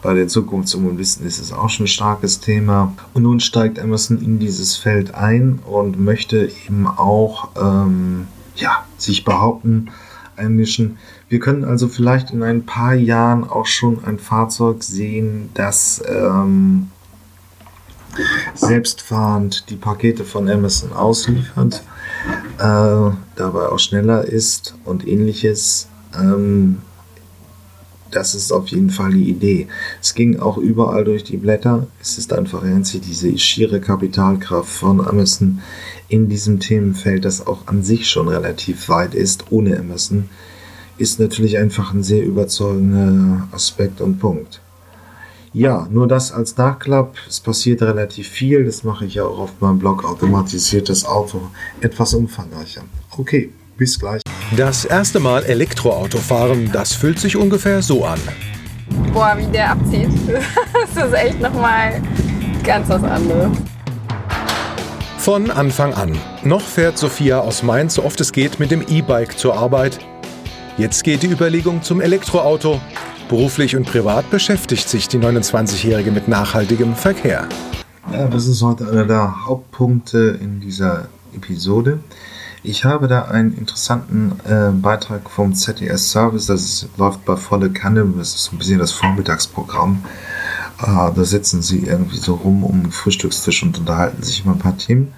Bei 0.01 0.13
den 0.13 0.29
Zukunftsumwelten 0.29 1.03
ist 1.03 1.39
es 1.39 1.51
auch 1.51 1.69
schon 1.69 1.85
ein 1.85 1.87
starkes 1.87 2.39
Thema. 2.39 2.95
Und 3.13 3.23
nun 3.23 3.39
steigt 3.39 3.79
Amazon 3.79 4.21
in 4.21 4.39
dieses 4.39 4.77
Feld 4.77 5.13
ein 5.13 5.59
und 5.65 5.99
möchte 5.99 6.49
eben 6.65 6.87
auch 6.87 7.49
ähm, 7.61 8.27
ja, 8.55 8.85
sich 8.97 9.25
behaupten, 9.25 9.89
einmischen. 10.37 10.97
Wir 11.31 11.39
können 11.39 11.63
also 11.63 11.87
vielleicht 11.87 12.31
in 12.31 12.43
ein 12.43 12.65
paar 12.65 12.93
Jahren 12.93 13.45
auch 13.45 13.65
schon 13.65 14.03
ein 14.03 14.19
Fahrzeug 14.19 14.83
sehen, 14.83 15.49
das 15.53 16.03
ähm, 16.05 16.89
selbstfahrend 18.53 19.69
die 19.69 19.77
Pakete 19.77 20.25
von 20.25 20.49
Amazon 20.49 20.91
ausliefert, 20.91 21.83
äh, 22.57 23.15
dabei 23.37 23.69
auch 23.69 23.79
schneller 23.79 24.25
ist 24.25 24.75
und 24.83 25.07
ähnliches. 25.07 25.87
Ähm, 26.13 26.79
das 28.11 28.35
ist 28.35 28.51
auf 28.51 28.67
jeden 28.67 28.89
Fall 28.89 29.13
die 29.13 29.29
Idee. 29.29 29.69
Es 30.01 30.15
ging 30.15 30.37
auch 30.37 30.57
überall 30.57 31.05
durch 31.05 31.23
die 31.23 31.37
Blätter. 31.37 31.87
Es 32.01 32.17
ist 32.17 32.33
einfach 32.33 32.61
einzig 32.61 33.03
diese 33.03 33.37
schiere 33.37 33.79
Kapitalkraft 33.79 34.69
von 34.69 34.99
Amazon 34.99 35.61
in 36.09 36.27
diesem 36.27 36.59
Themenfeld, 36.59 37.23
das 37.23 37.47
auch 37.47 37.67
an 37.67 37.83
sich 37.83 38.09
schon 38.09 38.27
relativ 38.27 38.89
weit 38.89 39.15
ist, 39.15 39.45
ohne 39.49 39.79
Amazon, 39.79 40.27
ist 41.01 41.19
natürlich 41.19 41.57
einfach 41.57 41.93
ein 41.93 42.03
sehr 42.03 42.23
überzeugender 42.23 43.47
Aspekt 43.51 44.01
und 44.01 44.19
Punkt. 44.19 44.61
Ja, 45.51 45.87
nur 45.89 46.07
das 46.07 46.31
als 46.31 46.55
Nachklapp. 46.55 47.15
Es 47.27 47.39
passiert 47.39 47.81
relativ 47.81 48.29
viel. 48.29 48.63
Das 48.63 48.83
mache 48.83 49.05
ich 49.05 49.15
ja 49.15 49.25
auch 49.25 49.39
auf 49.39 49.49
meinem 49.59 49.79
Blog 49.79 50.05
Automatisiertes 50.05 51.03
Auto 51.03 51.41
etwas 51.81 52.13
umfangreicher. 52.13 52.83
Okay, 53.17 53.51
bis 53.77 53.99
gleich. 53.99 54.21
Das 54.55 54.85
erste 54.85 55.19
Mal 55.19 55.43
Elektroauto 55.43 56.19
fahren, 56.19 56.69
das 56.71 56.93
fühlt 56.93 57.19
sich 57.19 57.35
ungefähr 57.35 57.81
so 57.81 58.05
an. 58.05 58.19
Boah, 59.11 59.35
wie 59.37 59.51
der 59.51 59.71
abzieht. 59.71 60.09
das 60.95 61.05
ist 61.05 61.13
echt 61.13 61.41
nochmal 61.41 62.01
ganz 62.63 62.87
was 62.87 63.03
anderes. 63.03 63.51
Von 65.17 65.51
Anfang 65.51 65.93
an. 65.93 66.17
Noch 66.43 66.61
fährt 66.61 66.97
Sophia 66.97 67.39
aus 67.39 67.61
Mainz 67.61 67.95
so 67.95 68.03
oft 68.03 68.21
es 68.21 68.31
geht 68.31 68.59
mit 68.59 68.71
dem 68.71 68.83
E-Bike 68.87 69.37
zur 69.37 69.55
Arbeit. 69.55 69.99
Jetzt 70.77 71.03
geht 71.03 71.21
die 71.21 71.27
Überlegung 71.27 71.83
zum 71.83 71.99
Elektroauto. 71.99 72.79
Beruflich 73.27 73.75
und 73.75 73.85
privat 73.85 74.29
beschäftigt 74.29 74.87
sich 74.87 75.07
die 75.07 75.17
29-Jährige 75.17 76.11
mit 76.11 76.27
nachhaltigem 76.27 76.95
Verkehr. 76.95 77.47
Ja, 78.11 78.27
das 78.27 78.47
ist 78.47 78.61
heute 78.61 78.89
einer 78.89 79.05
der 79.05 79.45
Hauptpunkte 79.45 80.39
in 80.41 80.61
dieser 80.61 81.09
Episode. 81.35 81.99
Ich 82.63 82.85
habe 82.85 83.07
da 83.07 83.23
einen 83.23 83.57
interessanten 83.57 84.33
äh, 84.47 84.71
Beitrag 84.71 85.29
vom 85.29 85.53
ZDS 85.53 86.11
Service, 86.11 86.45
das 86.45 86.61
ist, 86.61 86.89
läuft 86.97 87.25
bei 87.25 87.35
volle 87.35 87.71
Kanne, 87.71 88.05
das 88.17 88.35
ist 88.35 88.53
ein 88.53 88.57
bisschen 88.57 88.79
das 88.79 88.91
Vormittagsprogramm. 88.91 90.03
Ah, 90.77 91.11
da 91.11 91.23
sitzen 91.23 91.61
sie 91.61 91.79
irgendwie 91.85 92.17
so 92.17 92.35
rum 92.35 92.63
um 92.63 92.83
den 92.83 92.91
Frühstückstisch 92.91 93.63
und 93.63 93.77
unterhalten 93.77 94.23
sich 94.23 94.41
über 94.41 94.51
ein 94.51 94.59
paar 94.59 94.77
Themen. 94.77 95.13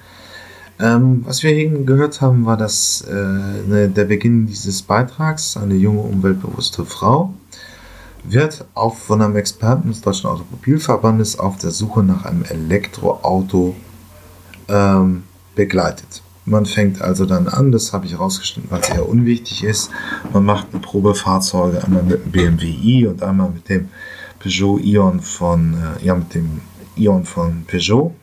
Ähm, 0.79 1.23
was 1.25 1.43
wir 1.43 1.51
eben 1.51 1.85
gehört 1.85 2.21
haben, 2.21 2.45
war 2.45 2.57
das, 2.57 3.01
äh, 3.01 3.13
ne, 3.13 3.89
der 3.89 4.05
Beginn 4.05 4.47
dieses 4.47 4.81
Beitrags. 4.81 5.55
Eine 5.55 5.75
junge, 5.75 6.01
umweltbewusste 6.01 6.85
Frau 6.85 7.33
wird 8.23 8.65
auch 8.73 8.95
von 8.95 9.21
einem 9.21 9.35
Experten 9.35 9.89
des 9.89 10.01
Deutschen 10.01 10.29
Automobilverbandes 10.29 11.37
auf 11.37 11.57
der 11.57 11.71
Suche 11.71 12.03
nach 12.03 12.25
einem 12.25 12.43
Elektroauto 12.43 13.75
ähm, 14.69 15.23
begleitet. 15.55 16.21
Man 16.45 16.65
fängt 16.65 17.01
also 17.01 17.25
dann 17.25 17.47
an, 17.47 17.71
das 17.71 17.93
habe 17.93 18.05
ich 18.05 18.13
herausgestellt, 18.13 18.67
weil 18.69 18.81
es 18.81 18.89
eher 18.89 19.07
unwichtig 19.07 19.63
ist. 19.63 19.89
Man 20.33 20.43
macht 20.43 20.67
eine 20.71 20.81
Probefahrzeuge 20.81 21.83
einmal 21.83 22.03
mit 22.03 22.25
dem 22.25 22.31
BMW 22.31 22.67
i 22.67 23.07
und 23.07 23.23
einmal 23.23 23.49
mit 23.49 23.69
dem 23.69 23.89
Peugeot 24.39 24.79
Ion 24.79 25.21
von, 25.21 25.75
äh, 25.75 26.05
ja, 26.05 26.15
mit 26.15 26.33
dem 26.33 26.61
Ion 26.97 27.23
von 27.23 27.63
Peugeot. 27.65 28.13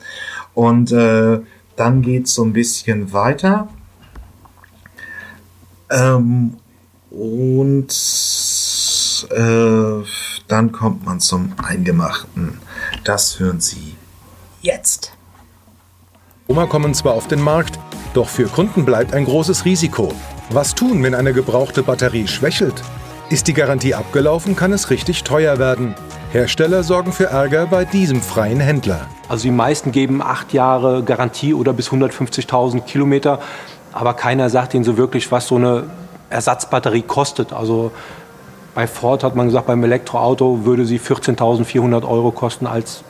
Und 0.54 0.92
äh, 0.92 1.40
dann 1.80 2.02
geht 2.02 2.26
es 2.26 2.34
so 2.34 2.44
ein 2.44 2.52
bisschen 2.52 3.14
weiter. 3.14 3.68
Ähm, 5.90 6.58
und 7.10 7.88
äh, 9.30 10.06
dann 10.46 10.72
kommt 10.72 11.06
man 11.06 11.20
zum 11.20 11.54
Eingemachten. 11.56 12.58
Das 13.04 13.40
hören 13.40 13.60
Sie 13.60 13.96
jetzt. 14.60 15.12
Oma 16.48 16.66
kommen 16.66 16.92
zwar 16.92 17.14
auf 17.14 17.28
den 17.28 17.40
Markt, 17.40 17.78
doch 18.12 18.28
für 18.28 18.46
Kunden 18.46 18.84
bleibt 18.84 19.14
ein 19.14 19.24
großes 19.24 19.64
Risiko. 19.64 20.12
Was 20.50 20.74
tun, 20.74 21.02
wenn 21.02 21.14
eine 21.14 21.32
gebrauchte 21.32 21.82
Batterie 21.82 22.28
schwächelt? 22.28 22.82
Ist 23.30 23.48
die 23.48 23.54
Garantie 23.54 23.94
abgelaufen, 23.94 24.54
kann 24.54 24.72
es 24.72 24.90
richtig 24.90 25.24
teuer 25.24 25.58
werden. 25.58 25.94
Hersteller 26.32 26.84
sorgen 26.84 27.12
für 27.12 27.26
Ärger 27.26 27.66
bei 27.66 27.84
diesem 27.84 28.22
freien 28.22 28.60
Händler. 28.60 29.08
Also 29.28 29.42
die 29.42 29.50
meisten 29.50 29.90
geben 29.90 30.22
acht 30.22 30.52
Jahre 30.52 31.02
Garantie 31.02 31.54
oder 31.54 31.72
bis 31.72 31.90
150.000 31.90 32.82
Kilometer, 32.82 33.40
aber 33.92 34.14
keiner 34.14 34.48
sagt 34.48 34.74
ihnen 34.74 34.84
so 34.84 34.96
wirklich, 34.96 35.32
was 35.32 35.48
so 35.48 35.56
eine 35.56 35.84
Ersatzbatterie 36.28 37.02
kostet. 37.02 37.52
Also 37.52 37.90
bei 38.76 38.86
Ford 38.86 39.24
hat 39.24 39.34
man 39.34 39.46
gesagt, 39.46 39.66
beim 39.66 39.82
Elektroauto 39.82 40.64
würde 40.64 40.86
sie 40.86 41.00
14.400 41.00 42.08
Euro 42.08 42.30
kosten 42.30 42.68
als 42.68 43.02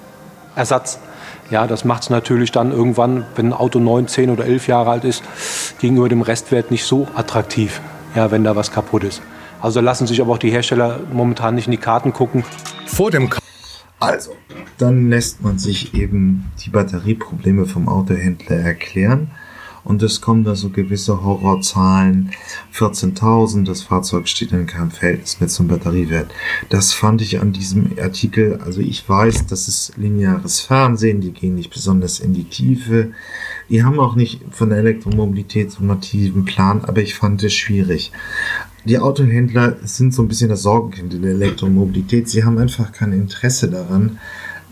Ersatz. 0.57 0.99
Ja, 1.51 1.67
das 1.67 1.85
macht 1.85 2.05
es 2.05 2.11
natürlich 2.11 2.53
dann 2.53 2.73
irgendwann, 2.73 3.27
wenn 3.37 3.49
ein 3.49 3.53
Auto 3.53 3.81
9, 3.81 4.09
10 4.09 4.31
oder 4.31 4.47
11 4.47 4.67
Jahre 4.67 4.93
alt 4.93 5.05
ist, 5.05 5.23
gegenüber 5.79 6.09
dem 6.09 6.23
Restwert 6.23 6.71
nicht 6.71 6.85
so 6.87 7.07
attraktiv, 7.15 7.83
ja, 8.15 8.31
wenn 8.31 8.45
da 8.45 8.57
was 8.57 8.73
kaputt 8.73 9.05
ist. 9.05 9.21
Also 9.61 9.83
lassen 9.83 10.07
sich 10.07 10.23
aber 10.23 10.33
auch 10.33 10.39
die 10.39 10.51
Hersteller 10.51 11.01
momentan 11.13 11.55
nicht 11.55 11.67
in 11.67 11.73
die 11.73 11.77
Karten 11.77 12.15
gucken. 12.15 12.45
Vor 12.93 13.11
dem 13.11 13.31
Ka 13.31 13.41
also, 13.99 14.35
dann 14.79 15.11
lässt 15.11 15.43
man 15.43 15.59
sich 15.59 15.95
eben 15.95 16.51
die 16.65 16.71
Batterieprobleme 16.71 17.67
vom 17.67 17.89
Autohändler 17.89 18.57
erklären 18.57 19.31
und 19.85 20.03
es 20.03 20.21
kommen 20.21 20.45
da 20.45 20.55
so 20.55 20.71
gewisse 20.71 21.23
Horrorzahlen. 21.23 22.31
14.000, 22.75 23.65
das 23.65 23.83
Fahrzeug 23.83 24.29
steht 24.29 24.53
in 24.53 24.67
keinem 24.67 24.91
Verhältnis 24.91 25.41
mehr 25.41 25.49
zum 25.49 25.69
Batteriewert. 25.69 26.31
Das 26.69 26.93
fand 26.93 27.23
ich 27.23 27.41
an 27.41 27.53
diesem 27.53 27.93
Artikel, 28.01 28.61
also 28.65 28.81
ich 28.81 29.07
weiß, 29.09 29.47
das 29.47 29.69
ist 29.69 29.97
lineares 29.97 30.61
Fernsehen, 30.61 31.21
die 31.21 31.33
gehen 31.33 31.55
nicht 31.55 31.71
besonders 31.71 32.21
in 32.21 32.33
die 32.33 32.45
Tiefe. 32.45 33.13
Die 33.69 33.85
haben 33.85 34.01
auch 34.01 34.17
nicht 34.17 34.41
von 34.51 34.71
der 34.71 34.79
Elektromobilität 34.79 35.71
so 35.71 35.81
einen 35.81 36.45
Plan, 36.45 36.85
aber 36.85 37.01
ich 37.03 37.15
fand 37.15 37.43
es 37.43 37.55
schwierig 37.55 38.13
die 38.85 38.99
Autohändler 38.99 39.77
sind 39.83 40.15
so 40.15 40.23
ein 40.23 40.29
bisschen 40.29 40.49
das 40.49 40.63
Sorgenkind 40.63 41.15
in 41.15 41.23
der 41.23 41.33
Elektromobilität. 41.33 42.29
Sie 42.29 42.45
haben 42.45 42.59
einfach 42.59 42.93
kein 42.93 43.13
Interesse 43.13 43.71
daran, 43.71 44.19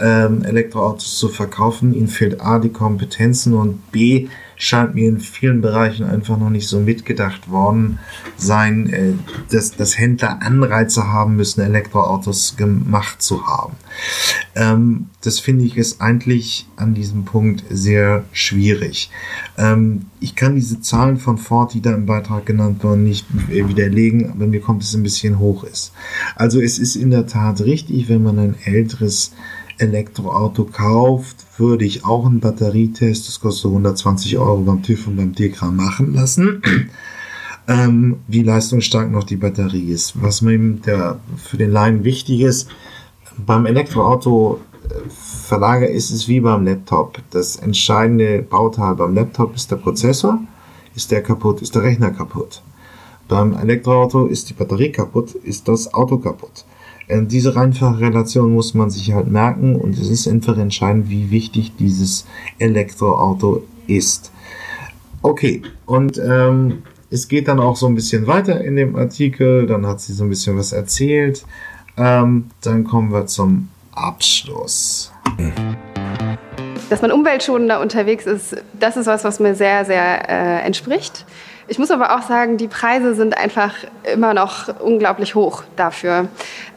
ähm, 0.00 0.44
Elektroautos 0.44 1.18
zu 1.18 1.28
verkaufen. 1.28 1.94
Ihnen 1.94 2.08
fehlt 2.08 2.40
A, 2.40 2.58
die 2.58 2.70
Kompetenzen 2.70 3.54
und 3.54 3.90
B, 3.92 4.28
scheint 4.58 4.94
mir 4.94 5.08
in 5.08 5.20
vielen 5.20 5.60
Bereichen 5.60 6.04
einfach 6.04 6.36
noch 6.36 6.50
nicht 6.50 6.68
so 6.68 6.80
mitgedacht 6.80 7.48
worden 7.48 8.00
sein, 8.36 8.92
äh, 8.92 9.12
dass, 9.50 9.76
dass 9.76 9.98
Händler 9.98 10.42
Anreize 10.42 11.12
haben 11.12 11.36
müssen, 11.36 11.60
Elektroautos 11.60 12.56
gemacht 12.56 13.22
zu 13.22 13.46
haben. 13.46 13.76
Ähm, 14.56 15.06
das 15.22 15.38
finde 15.38 15.64
ich 15.64 15.76
ist 15.76 16.00
eigentlich 16.00 16.66
an 16.76 16.94
diesem 16.94 17.24
Punkt 17.24 17.64
sehr 17.70 18.24
schwierig. 18.32 19.10
Ähm, 19.56 20.06
ich 20.20 20.34
kann 20.34 20.56
diese 20.56 20.80
Zahlen 20.80 21.18
von 21.18 21.38
Ford, 21.38 21.72
die 21.74 21.80
da 21.80 21.94
im 21.94 22.06
Beitrag 22.06 22.44
genannt 22.44 22.82
wurden, 22.82 23.04
nicht 23.04 23.26
widerlegen, 23.48 24.30
aber 24.30 24.46
mir 24.46 24.60
kommt 24.60 24.82
es 24.82 24.94
ein 24.94 25.02
bisschen 25.04 25.38
hoch 25.38 25.62
ist. 25.64 25.92
Also 26.34 26.60
es 26.60 26.78
ist 26.78 26.96
in 26.96 27.10
der 27.10 27.26
Tat 27.26 27.60
richtig, 27.60 28.08
wenn 28.08 28.24
man 28.24 28.38
ein 28.38 28.54
älteres 28.64 29.32
Elektroauto 29.78 30.64
kauft, 30.64 31.46
würde 31.56 31.84
ich 31.84 32.04
auch 32.04 32.26
einen 32.26 32.40
Batterietest, 32.40 33.28
das 33.28 33.40
kostet 33.40 33.70
120 33.70 34.38
Euro 34.38 34.58
beim 34.58 34.82
TÜV 34.82 35.06
und 35.06 35.16
beim 35.16 35.34
DEKRA 35.34 35.70
machen 35.70 36.14
lassen, 36.14 36.62
ähm, 37.68 38.18
wie 38.26 38.42
leistungsstark 38.42 39.10
noch 39.10 39.24
die 39.24 39.36
Batterie 39.36 39.90
ist. 39.90 40.20
Was 40.22 40.42
mir 40.42 40.58
der, 40.58 41.20
für 41.36 41.56
den 41.56 41.70
Laien 41.70 42.04
wichtig 42.04 42.40
ist, 42.40 42.68
beim 43.36 43.66
Elektroauto 43.66 44.60
äh, 44.84 44.94
verlagert 45.08 45.90
ist 45.90 46.10
es 46.10 46.28
wie 46.28 46.40
beim 46.40 46.64
Laptop. 46.64 47.18
Das 47.30 47.56
entscheidende 47.56 48.42
Bauteil 48.42 48.94
beim 48.94 49.14
Laptop 49.14 49.54
ist 49.54 49.70
der 49.70 49.76
Prozessor. 49.76 50.40
Ist 50.94 51.10
der 51.12 51.22
kaputt, 51.22 51.62
ist 51.62 51.74
der 51.74 51.82
Rechner 51.82 52.10
kaputt. 52.10 52.62
Beim 53.28 53.52
Elektroauto 53.52 54.26
ist 54.26 54.48
die 54.48 54.54
Batterie 54.54 54.90
kaputt, 54.90 55.34
ist 55.34 55.68
das 55.68 55.92
Auto 55.92 56.18
kaputt. 56.18 56.64
Äh, 57.08 57.22
diese 57.22 57.56
einfache 57.56 58.00
Relation 58.00 58.52
muss 58.52 58.74
man 58.74 58.90
sich 58.90 59.12
halt 59.12 59.28
merken 59.28 59.76
und 59.76 59.98
es 59.98 60.08
ist 60.08 60.28
einfach 60.28 60.56
entscheidend, 60.58 61.08
wie 61.08 61.30
wichtig 61.30 61.72
dieses 61.78 62.26
Elektroauto 62.58 63.64
ist. 63.86 64.30
Okay, 65.22 65.62
und 65.86 66.18
ähm, 66.18 66.82
es 67.10 67.26
geht 67.26 67.48
dann 67.48 67.58
auch 67.58 67.76
so 67.76 67.86
ein 67.86 67.94
bisschen 67.94 68.26
weiter 68.26 68.60
in 68.60 68.76
dem 68.76 68.94
Artikel, 68.94 69.66
dann 69.66 69.86
hat 69.86 70.00
sie 70.00 70.12
so 70.12 70.24
ein 70.24 70.30
bisschen 70.30 70.56
was 70.58 70.72
erzählt. 70.72 71.44
Ähm, 71.96 72.50
dann 72.62 72.84
kommen 72.84 73.10
wir 73.10 73.26
zum 73.26 73.68
Abschluss. 73.92 75.10
Dass 76.90 77.02
man 77.02 77.10
umweltschonender 77.10 77.80
unterwegs 77.80 78.26
ist, 78.26 78.56
das 78.78 78.96
ist 78.96 79.06
was, 79.06 79.24
was 79.24 79.40
mir 79.40 79.54
sehr, 79.54 79.84
sehr 79.84 80.28
äh, 80.28 80.64
entspricht. 80.64 81.24
Ich 81.70 81.78
muss 81.78 81.90
aber 81.90 82.16
auch 82.16 82.22
sagen, 82.22 82.56
die 82.56 82.66
Preise 82.66 83.14
sind 83.14 83.36
einfach 83.36 83.74
immer 84.10 84.32
noch 84.32 84.68
unglaublich 84.80 85.34
hoch 85.34 85.64
dafür. 85.76 86.28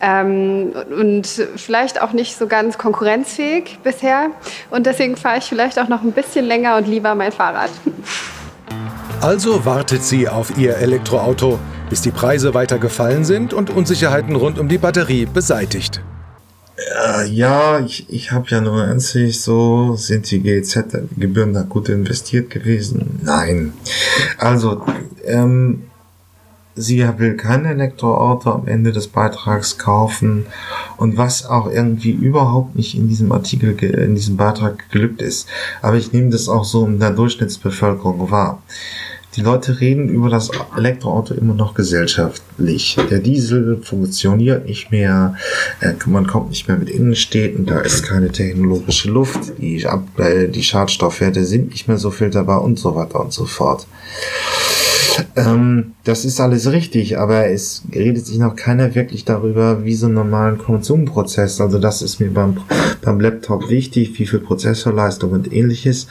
Ähm, 0.01 0.73
und 0.99 1.27
vielleicht 1.55 2.01
auch 2.01 2.11
nicht 2.11 2.37
so 2.37 2.47
ganz 2.47 2.77
konkurrenzfähig 2.77 3.79
bisher. 3.83 4.31
Und 4.69 4.85
deswegen 4.85 5.15
fahre 5.15 5.37
ich 5.37 5.45
vielleicht 5.45 5.79
auch 5.79 5.87
noch 5.87 6.01
ein 6.01 6.11
bisschen 6.11 6.45
länger 6.45 6.75
und 6.75 6.87
lieber 6.87 7.15
mein 7.15 7.31
Fahrrad. 7.31 7.69
Also 9.21 9.65
wartet 9.65 10.03
sie 10.03 10.27
auf 10.27 10.57
ihr 10.57 10.75
Elektroauto, 10.77 11.57
bis 11.89 12.01
die 12.01 12.11
Preise 12.11 12.53
weiter 12.53 12.77
gefallen 12.77 13.23
sind 13.23 13.53
und 13.53 13.69
Unsicherheiten 13.69 14.35
rund 14.35 14.59
um 14.59 14.67
die 14.67 14.77
Batterie 14.77 15.25
beseitigt. 15.25 16.01
Äh, 16.89 17.27
ja, 17.29 17.79
ich, 17.79 18.05
ich 18.09 18.31
habe 18.31 18.49
ja 18.49 18.61
nur 18.61 18.83
einzig 18.83 19.41
so, 19.41 19.95
sind 19.95 20.29
die 20.31 20.41
GEZ-Gebühren 20.41 21.53
da 21.53 21.63
gut 21.63 21.89
investiert 21.89 22.49
gewesen? 22.49 23.19
Nein. 23.23 23.73
Also, 24.37 24.83
ähm, 25.25 25.83
sie 26.75 27.05
will 27.17 27.35
kein 27.35 27.65
Elektroauto 27.65 28.51
am 28.51 28.67
Ende 28.67 28.91
des 28.91 29.07
Beitrags 29.07 29.77
kaufen 29.77 30.45
und 30.97 31.17
was 31.17 31.45
auch 31.45 31.69
irgendwie 31.69 32.11
überhaupt 32.11 32.75
nicht 32.75 32.95
in 32.95 33.07
diesem 33.07 33.31
Artikel, 33.31 33.77
in 33.79 34.15
diesem 34.15 34.37
Beitrag 34.37 34.89
geglückt 34.89 35.21
ist. 35.21 35.47
Aber 35.81 35.97
ich 35.97 36.13
nehme 36.13 36.29
das 36.29 36.47
auch 36.47 36.63
so 36.63 36.85
in 36.85 36.99
der 36.99 37.11
Durchschnittsbevölkerung 37.11 38.31
wahr. 38.31 38.61
Die 39.35 39.41
Leute 39.41 39.79
reden 39.79 40.09
über 40.09 40.29
das 40.29 40.51
Elektroauto 40.75 41.33
immer 41.33 41.53
noch 41.53 41.73
gesellschaftlich. 41.73 42.97
Der 43.09 43.19
Diesel 43.19 43.81
funktioniert 43.81 44.65
nicht 44.65 44.91
mehr, 44.91 45.35
äh, 45.79 45.93
man 46.05 46.27
kommt 46.27 46.49
nicht 46.49 46.67
mehr 46.67 46.75
mit 46.75 46.89
Innenstädten, 46.89 47.65
da 47.65 47.79
ist 47.79 48.03
keine 48.03 48.31
technologische 48.31 49.09
Luft, 49.09 49.53
die, 49.57 49.83
äh, 50.17 50.49
die 50.49 50.63
Schadstoffwerte 50.63 51.45
sind 51.45 51.71
nicht 51.71 51.87
mehr 51.87 51.97
so 51.97 52.11
filterbar 52.11 52.61
und 52.61 52.77
so 52.77 52.93
weiter 52.93 53.21
und 53.21 53.31
so 53.31 53.45
fort. 53.45 53.87
Ähm, 55.35 55.93
das 56.03 56.25
ist 56.25 56.39
alles 56.39 56.71
richtig, 56.71 57.17
aber 57.17 57.47
es 57.47 57.83
redet 57.93 58.25
sich 58.25 58.37
noch 58.37 58.55
keiner 58.55 58.95
wirklich 58.95 59.25
darüber, 59.25 59.83
wie 59.83 59.95
so 59.95 60.05
einen 60.05 60.15
normalen 60.15 60.57
Konsumprozess. 60.57 61.61
Also 61.61 61.79
das 61.79 62.01
ist 62.01 62.19
mir 62.19 62.31
beim, 62.31 62.57
beim 63.01 63.19
Laptop 63.19 63.69
wichtig, 63.69 64.17
wie 64.19 64.25
viel 64.25 64.39
Prozessorleistung 64.39 65.31
und 65.31 65.51
ähnliches. 65.51 66.07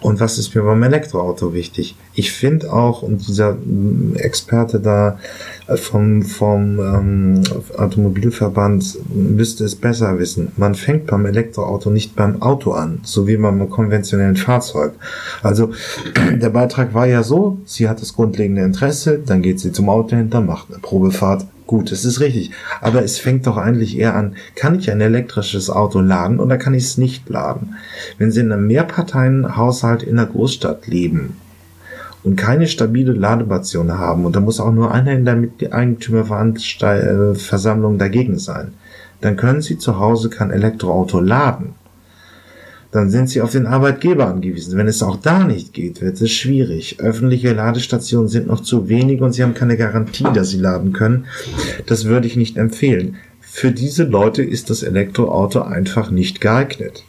Und 0.00 0.20
was 0.20 0.38
ist 0.38 0.54
mir 0.54 0.62
beim 0.62 0.82
Elektroauto 0.82 1.54
wichtig? 1.54 1.96
Ich 2.14 2.32
finde 2.32 2.72
auch, 2.72 3.02
und 3.02 3.26
dieser 3.26 3.54
mm, 3.54 4.16
Experte 4.16 4.80
da 4.80 5.18
vom, 5.76 6.22
vom 6.22 6.78
ähm, 6.80 7.42
Automobilverband 7.76 8.98
müsste 9.14 9.64
es 9.64 9.74
besser 9.76 10.18
wissen. 10.18 10.52
Man 10.56 10.74
fängt 10.74 11.06
beim 11.06 11.26
Elektroauto 11.26 11.90
nicht 11.90 12.16
beim 12.16 12.42
Auto 12.42 12.72
an, 12.72 13.00
so 13.02 13.26
wie 13.26 13.36
beim 13.36 13.68
konventionellen 13.70 14.36
Fahrzeug. 14.36 14.92
Also 15.42 15.72
der 16.32 16.50
Beitrag 16.50 16.94
war 16.94 17.06
ja 17.06 17.22
so, 17.22 17.58
sie 17.64 17.88
hat 17.88 18.00
das 18.00 18.14
grundlegende 18.14 18.62
Interesse, 18.62 19.20
dann 19.24 19.42
geht 19.42 19.60
sie 19.60 19.72
zum 19.72 19.88
Autohändler, 19.88 20.40
macht 20.40 20.70
eine 20.70 20.78
Probefahrt, 20.78 21.46
Gut, 21.64 21.90
das 21.90 22.04
ist 22.04 22.20
richtig. 22.20 22.50
Aber 22.82 23.02
es 23.02 23.18
fängt 23.18 23.46
doch 23.46 23.56
eigentlich 23.56 23.96
eher 23.96 24.14
an, 24.14 24.36
kann 24.56 24.78
ich 24.78 24.90
ein 24.90 25.00
elektrisches 25.00 25.70
Auto 25.70 26.00
laden 26.00 26.38
oder 26.38 26.58
kann 26.58 26.74
ich 26.74 26.84
es 26.84 26.98
nicht 26.98 27.30
laden? 27.30 27.76
Wenn 28.18 28.30
Sie 28.30 28.40
in 28.40 28.52
einem 28.52 28.66
Mehrparteienhaushalt 28.66 30.02
in 30.02 30.16
der 30.16 30.26
Großstadt 30.26 30.86
leben 30.86 31.38
und 32.24 32.36
keine 32.36 32.66
stabile 32.66 33.12
Ladestation 33.12 33.92
haben 33.92 34.24
und 34.24 34.34
da 34.36 34.40
muss 34.40 34.60
auch 34.60 34.72
nur 34.72 34.92
einer 34.92 35.12
in 35.12 35.24
der 35.24 35.48
Eigentümerversammlung 35.72 37.98
dagegen 37.98 38.38
sein, 38.38 38.74
dann 39.20 39.36
können 39.36 39.62
Sie 39.62 39.78
zu 39.78 39.98
Hause 39.98 40.30
kein 40.30 40.50
Elektroauto 40.50 41.20
laden 41.20 41.74
dann 42.92 43.08
sind 43.08 43.30
sie 43.30 43.40
auf 43.40 43.50
den 43.50 43.66
Arbeitgeber 43.66 44.28
angewiesen. 44.28 44.76
Wenn 44.76 44.86
es 44.86 45.02
auch 45.02 45.16
da 45.16 45.44
nicht 45.44 45.72
geht, 45.72 46.02
wird 46.02 46.20
es 46.20 46.30
schwierig. 46.30 47.00
Öffentliche 47.00 47.54
Ladestationen 47.54 48.28
sind 48.28 48.46
noch 48.46 48.62
zu 48.62 48.88
wenig 48.88 49.22
und 49.22 49.32
sie 49.32 49.42
haben 49.42 49.54
keine 49.54 49.78
Garantie, 49.78 50.26
dass 50.34 50.50
sie 50.50 50.58
laden 50.58 50.92
können. 50.92 51.24
Das 51.86 52.04
würde 52.04 52.26
ich 52.26 52.36
nicht 52.36 52.58
empfehlen. 52.58 53.16
Für 53.40 53.70
diese 53.70 54.04
Leute 54.04 54.42
ist 54.42 54.68
das 54.68 54.82
Elektroauto 54.82 55.62
einfach 55.62 56.10
nicht 56.10 56.42
geeignet. 56.42 57.04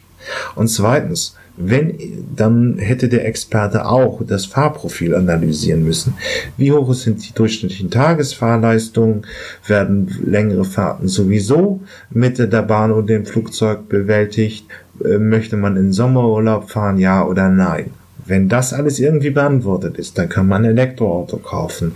Und 0.54 0.68
zweitens, 0.68 1.36
wenn, 1.56 1.96
dann 2.34 2.78
hätte 2.78 3.08
der 3.08 3.26
Experte 3.26 3.86
auch 3.86 4.22
das 4.26 4.46
Fahrprofil 4.46 5.14
analysieren 5.14 5.84
müssen. 5.84 6.14
Wie 6.56 6.72
hoch 6.72 6.92
sind 6.94 7.26
die 7.28 7.32
durchschnittlichen 7.32 7.90
Tagesfahrleistungen? 7.90 9.26
Werden 9.66 10.08
längere 10.24 10.64
Fahrten 10.64 11.06
sowieso 11.06 11.80
mit 12.10 12.38
der 12.38 12.62
Bahn 12.62 12.90
oder 12.90 13.06
dem 13.06 13.26
Flugzeug 13.26 13.88
bewältigt? 13.88 14.66
Äh, 15.04 15.18
möchte 15.18 15.56
man 15.56 15.76
in 15.76 15.92
Sommerurlaub 15.92 16.70
fahren, 16.70 16.98
ja 16.98 17.24
oder 17.24 17.48
nein? 17.48 17.90
Wenn 18.26 18.48
das 18.48 18.72
alles 18.72 18.98
irgendwie 18.98 19.30
beantwortet 19.30 19.98
ist, 19.98 20.16
dann 20.18 20.28
kann 20.28 20.48
man 20.48 20.64
ein 20.64 20.70
Elektroauto 20.70 21.36
kaufen. 21.36 21.92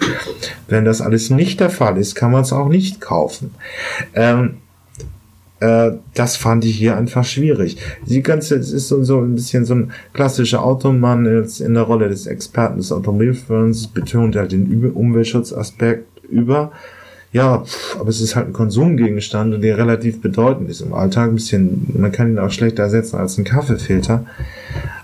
Wenn 0.69 0.85
das 0.85 1.01
alles 1.01 1.31
nicht 1.31 1.59
der 1.59 1.71
Fall 1.71 1.97
ist, 1.97 2.15
kann 2.15 2.33
man 2.33 2.43
es 2.43 2.53
auch 2.53 2.69
nicht 2.69 3.01
kaufen. 3.01 3.55
Ähm, 4.15 4.59
äh, 5.61 5.93
das 6.15 6.37
fand 6.37 6.65
ich 6.65 6.77
hier 6.77 6.97
einfach 6.97 7.25
schwierig. 7.25 7.77
Die 8.07 8.23
ganze, 8.23 8.57
es 8.57 8.73
ist 8.73 8.89
so, 8.89 9.03
so 9.05 9.21
ein 9.21 9.35
bisschen 9.35 9.65
so 9.65 9.75
ein 9.75 9.93
klassischer 10.13 10.63
Automann 10.63 11.27
jetzt 11.27 11.61
in 11.61 11.75
der 11.75 11.85
Rolle 11.85 12.09
des 12.09 12.27
Experten 12.27 12.79
des 12.79 12.93
Automobilfirms, 12.93 13.89
betont 13.89 14.37
halt 14.37 14.53
den 14.53 14.93
Umweltschutzaspekt 14.93 16.07
über 16.29 16.73
ja, 17.31 17.63
aber 17.99 18.09
es 18.09 18.23
ist 18.23 18.37
halt 18.37 18.47
ein 18.47 18.53
Konsumgegenstand, 18.55 19.63
der 19.63 19.77
relativ 19.77 20.23
bedeutend 20.23 20.71
ist 20.71 20.81
im 20.81 20.95
Alltag. 20.95 21.29
Ein 21.29 21.35
bisschen, 21.35 21.87
man 21.95 22.11
kann 22.11 22.31
ihn 22.31 22.39
auch 22.39 22.51
schlechter 22.51 22.85
ersetzen 22.85 23.17
als 23.17 23.37
ein 23.37 23.45
Kaffeefilter. 23.45 24.25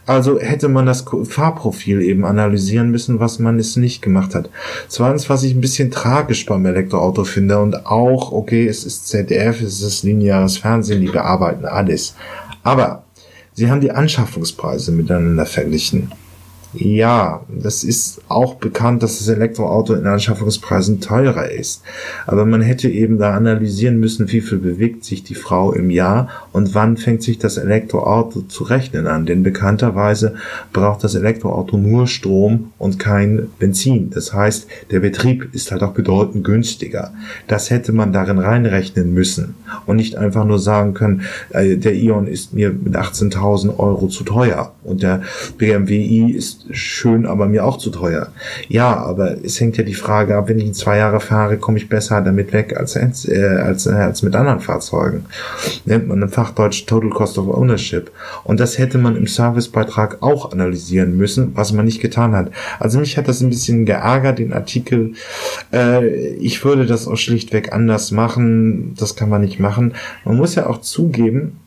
Also 0.07 0.39
hätte 0.39 0.69
man 0.69 0.87
das 0.87 1.05
Fahrprofil 1.25 2.03
eben 2.03 2.25
analysieren 2.25 2.91
müssen, 2.91 3.21
was 3.21 3.39
man 3.39 3.59
es 3.59 3.77
nicht 3.77 4.03
gemacht 4.03 4.35
hat. 4.35 4.51
Zweitens, 4.89 5.31
was 5.31 5.43
ich 5.43 5.55
ein 5.55 5.61
bisschen 5.61 5.91
tragisch 5.91 6.45
beim 6.45 6.67
Elektroauto 6.67 7.25
finde 7.25 7.59
und 7.61 7.87
auch, 7.87 8.31
okay, 8.33 8.67
es 8.67 8.85
ist 8.85 9.09
ZDF, 9.09 9.63
es 9.63 9.81
ist 9.81 10.03
lineares 10.03 10.59
Fernsehen, 10.59 11.01
die 11.01 11.11
bearbeiten 11.11 11.65
alles. 11.65 12.15
Aber 12.63 13.05
sie 13.55 13.71
haben 13.71 13.81
die 13.81 13.93
Anschaffungspreise 13.93 14.93
miteinander 14.93 15.47
verglichen. 15.47 16.13
Ja, 16.77 17.43
das 17.49 17.85
ist 17.85 18.21
auch 18.29 18.57
bekannt, 18.57 19.05
dass 19.05 19.19
das 19.19 19.29
Elektroauto 19.29 19.95
in 19.95 20.07
Anschaffungspreisen 20.07 21.01
teurer 21.01 21.49
ist. 21.49 21.83
Aber 22.27 22.45
man 22.45 22.63
hätte 22.63 22.89
eben 22.89 23.19
da 23.19 23.33
analysieren 23.35 24.01
müssen, 24.01 24.33
wie 24.33 24.41
viel 24.41 24.59
bewegt 24.59 25.05
sich 25.05 25.23
die 25.23 25.37
Frau 25.37 25.73
im 25.73 25.89
Jahr 25.91 26.29
und 26.53 26.75
wann 26.75 26.97
fängt 26.97 27.23
sich 27.23 27.39
das 27.39 27.59
Elektroauto 27.59 28.43
zu 28.43 28.65
rechnen 28.65 29.07
an. 29.07 29.25
Denn 29.25 29.45
bekannterweise 29.45 30.35
braucht 30.73 31.05
das 31.05 31.15
Elektroauto 31.15 31.77
nur 31.77 32.09
Strom 32.09 32.73
und 32.79 32.99
kein 32.99 33.51
Benzin. 33.61 34.11
Das 34.11 34.33
heißt, 34.33 34.67
der 34.91 34.99
Betrieb 34.99 35.51
ist 35.53 35.71
halt 35.71 35.85
auch 35.85 35.93
bedeutend 35.93 36.43
günstiger. 36.43 37.15
Das 37.47 37.71
hätte 37.71 37.93
man 37.93 38.13
darin 38.13 38.41
reinrechnen 38.41 39.15
müssen 39.15 39.55
und 39.87 39.97
nicht 39.97 40.17
einfach 40.17 40.45
nur 40.45 40.59
sagen 40.59 40.93
können, 40.95 41.23
äh, 41.51 41.77
der 41.77 41.95
Ion 41.95 42.27
ist 42.27 42.53
mir 42.53 42.73
mit 42.73 42.97
18.000 42.97 43.79
Euro 43.79 44.09
zu 44.09 44.25
teuer 44.25 44.73
und 44.83 45.03
der 45.03 45.23
BMW 45.57 46.05
i 46.05 46.33
ist 46.33 46.64
schön, 46.71 47.27
aber 47.27 47.47
mir 47.47 47.65
auch 47.65 47.79
zu 47.79 47.91
teuer. 47.91 48.29
Ja, 48.69 48.97
aber 48.97 49.37
es 49.45 49.61
hängt 49.61 49.77
ja 49.77 49.85
die 49.85 49.95
Frage 49.95 50.37
ab, 50.37 50.49
wenn 50.49 50.59
ich 50.59 50.67
in 50.67 50.75
zwei 50.75 50.99
Jahre 50.99 51.21
fahre, 51.21 51.59
komme 51.59 51.79
ich 51.79 51.89
besser 51.89 52.21
damit 52.23 52.53
weg 52.53 52.77
als, 52.77 52.97
äh, 52.97 53.59
als, 53.63 53.87
äh, 53.87 53.93
als 53.93 54.23
mit 54.23 54.35
anderen 54.35 54.61
Fahrzeugen. 54.61 55.27
Nennt 55.85 56.09
man 56.09 56.23
im 56.23 56.29
Fachdeutsch 56.29 56.87
Total 56.87 57.11
Cost 57.11 57.39
of 57.39 57.49
Ownership. 57.49 58.11
Und 58.45 58.61
das 58.61 58.79
hätte 58.79 58.99
man 58.99 59.17
im 59.17 59.27
Servicebeitrag 59.27 60.23
auch 60.23 60.53
analysieren 60.53 61.17
müssen, 61.17 61.53
was 61.55 61.73
man 61.73 61.85
nicht 61.85 62.01
getan 62.01 62.35
hat. 62.35 62.51
Also 62.79 62.99
mich 62.99 63.17
hat 63.17 63.29
das 63.29 63.41
ein 63.41 63.51
bisschen 63.51 63.85
geärgert, 63.87 64.39
den 64.39 64.53
Artikel. 64.53 65.13
Äh, 65.73 66.07
ich 66.37 66.65
würde 66.65 66.87
das 66.87 67.07
auch 67.07 67.17
schlichtweg 67.17 67.73
anders 67.73 68.11
machen. 68.11 68.95
Das 68.99 69.17
kann 69.17 69.29
man 69.29 69.43
nicht 69.43 69.61
machen. 69.61 69.95
Man 70.25 70.37
muss 70.37 70.55
ja 70.55 70.67
auch 70.67 70.81
zugeben, 70.81 71.59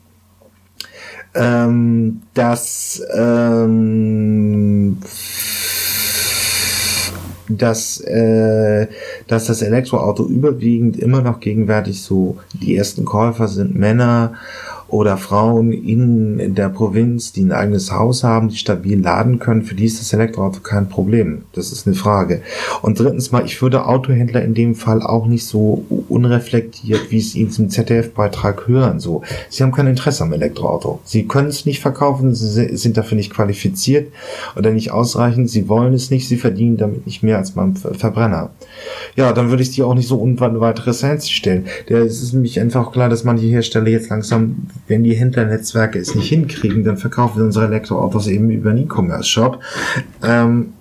ähm, 1.34 2.22
dass, 2.34 3.02
ähm, 3.14 4.98
dass, 7.48 8.00
äh, 8.00 8.86
dass 9.26 9.46
das 9.46 9.62
Elektroauto 9.62 10.26
überwiegend 10.26 10.96
immer 10.98 11.22
noch 11.22 11.40
gegenwärtig 11.40 12.02
so 12.02 12.38
die 12.52 12.76
ersten 12.76 13.04
Käufer 13.04 13.48
sind 13.48 13.74
Männer 13.74 14.34
oder 14.88 15.18
Frauen 15.18 15.72
in 15.72 16.54
der 16.54 16.70
Provinz, 16.70 17.32
die 17.32 17.42
ein 17.42 17.52
eigenes 17.52 17.92
Haus 17.92 18.24
haben, 18.24 18.48
die 18.48 18.56
stabil 18.56 18.98
laden 18.98 19.38
können, 19.38 19.62
für 19.62 19.74
die 19.74 19.84
ist 19.84 20.00
das 20.00 20.12
Elektroauto 20.14 20.60
kein 20.60 20.88
Problem. 20.88 21.42
Das 21.52 21.72
ist 21.72 21.86
eine 21.86 21.94
Frage. 21.94 22.40
Und 22.80 22.98
drittens 22.98 23.30
mal, 23.30 23.44
ich 23.44 23.60
würde 23.60 23.84
Autohändler 23.84 24.42
in 24.42 24.54
dem 24.54 24.74
Fall 24.74 25.02
auch 25.02 25.26
nicht 25.26 25.46
so 25.46 25.84
unreflektiert, 26.08 27.10
wie 27.10 27.18
es 27.18 27.34
ihnen 27.34 27.50
zum 27.50 27.68
ZDF-Beitrag 27.68 28.66
hören. 28.66 28.98
So, 28.98 29.22
sie 29.50 29.62
haben 29.62 29.72
kein 29.72 29.86
Interesse 29.86 30.22
am 30.22 30.32
Elektroauto. 30.32 31.00
Sie 31.04 31.28
können 31.28 31.48
es 31.48 31.66
nicht 31.66 31.80
verkaufen, 31.80 32.34
sie 32.34 32.76
sind 32.76 32.96
dafür 32.96 33.16
nicht 33.16 33.32
qualifiziert 33.32 34.10
oder 34.56 34.70
nicht 34.70 34.90
ausreichend. 34.90 35.50
Sie 35.50 35.68
wollen 35.68 35.92
es 35.92 36.10
nicht, 36.10 36.28
sie 36.28 36.38
verdienen 36.38 36.78
damit 36.78 37.04
nicht 37.04 37.22
mehr 37.22 37.36
als 37.36 37.50
beim 37.50 37.76
Verbrenner. 37.76 38.50
Ja, 39.16 39.32
dann 39.32 39.50
würde 39.50 39.62
ich 39.62 39.70
die 39.70 39.82
auch 39.82 39.94
nicht 39.94 40.08
so 40.08 40.16
unweit 40.16 40.86
Ressenz 40.86 41.28
stellen. 41.28 41.66
Der, 41.90 41.98
es 41.98 42.22
ist 42.22 42.32
nämlich 42.32 42.58
einfach 42.58 42.90
klar, 42.90 43.10
dass 43.10 43.24
manche 43.24 43.46
Hersteller 43.46 43.88
jetzt 43.88 44.08
langsam 44.08 44.68
wenn 44.86 45.04
die 45.04 45.14
Händlernetzwerke 45.14 45.98
es 45.98 46.14
nicht 46.14 46.28
hinkriegen, 46.28 46.84
dann 46.84 46.96
verkaufen 46.96 47.38
wir 47.38 47.44
unsere 47.44 47.66
Elektroautos 47.66 48.26
eben 48.26 48.50
über 48.50 48.70
einen 48.70 48.84
E-Commerce-Shop. 48.84 49.60
Ähm, 50.22 50.72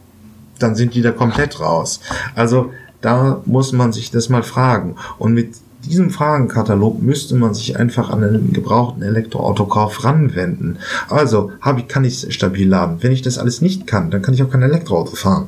dann 0.60 0.76
sind 0.76 0.94
die 0.94 1.02
da 1.02 1.12
komplett 1.12 1.60
raus. 1.60 2.00
Also 2.36 2.72
da 3.02 3.42
muss 3.46 3.74
man 3.74 3.94
sich 3.94 4.12
das 4.12 4.30
mal 4.30 4.44
fragen. 4.44 4.96
Und 5.20 5.34
mit 5.34 5.56
diesem 5.86 6.10
Fragenkatalog 6.10 7.02
müsste 7.02 7.36
man 7.36 7.54
sich 7.54 7.78
einfach 7.78 8.10
an 8.10 8.24
einen 8.24 8.54
gebrauchten 8.54 9.04
Elektroautokauf 9.04 10.04
ranwenden. 10.04 10.78
Also 11.10 11.52
hab 11.62 11.78
ich, 11.78 11.88
kann 11.88 12.04
ich 12.04 12.34
stabil 12.34 12.68
laden. 12.68 12.98
Wenn 13.02 13.12
ich 13.12 13.22
das 13.22 13.38
alles 13.38 13.62
nicht 13.62 13.88
kann, 13.88 14.12
dann 14.12 14.22
kann 14.22 14.34
ich 14.34 14.44
auch 14.44 14.50
kein 14.50 14.64
Elektroauto 14.64 15.16
fahren. 15.16 15.48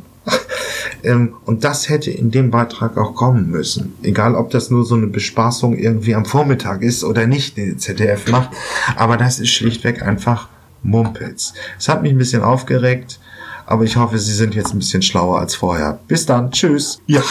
Ähm, 1.03 1.35
und 1.45 1.63
das 1.63 1.89
hätte 1.89 2.11
in 2.11 2.31
dem 2.31 2.51
Beitrag 2.51 2.97
auch 2.97 3.15
kommen 3.15 3.49
müssen. 3.49 3.93
Egal, 4.01 4.35
ob 4.35 4.49
das 4.49 4.69
nur 4.69 4.85
so 4.85 4.95
eine 4.95 5.07
Bespaßung 5.07 5.77
irgendwie 5.77 6.15
am 6.15 6.25
Vormittag 6.25 6.81
ist 6.81 7.03
oder 7.03 7.27
nicht, 7.27 7.57
die 7.57 7.77
ZDF 7.77 8.29
macht. 8.29 8.49
Aber 8.95 9.17
das 9.17 9.39
ist 9.39 9.49
schlichtweg 9.49 10.01
einfach 10.01 10.49
Mumpels. 10.83 11.53
Es 11.77 11.89
hat 11.89 12.01
mich 12.01 12.11
ein 12.11 12.17
bisschen 12.17 12.41
aufgeregt, 12.41 13.19
aber 13.65 13.83
ich 13.83 13.97
hoffe, 13.97 14.17
Sie 14.17 14.33
sind 14.33 14.55
jetzt 14.55 14.73
ein 14.73 14.79
bisschen 14.79 15.01
schlauer 15.01 15.39
als 15.39 15.55
vorher. 15.55 15.99
Bis 16.07 16.25
dann. 16.25 16.51
Tschüss. 16.51 17.01
Ja. 17.07 17.21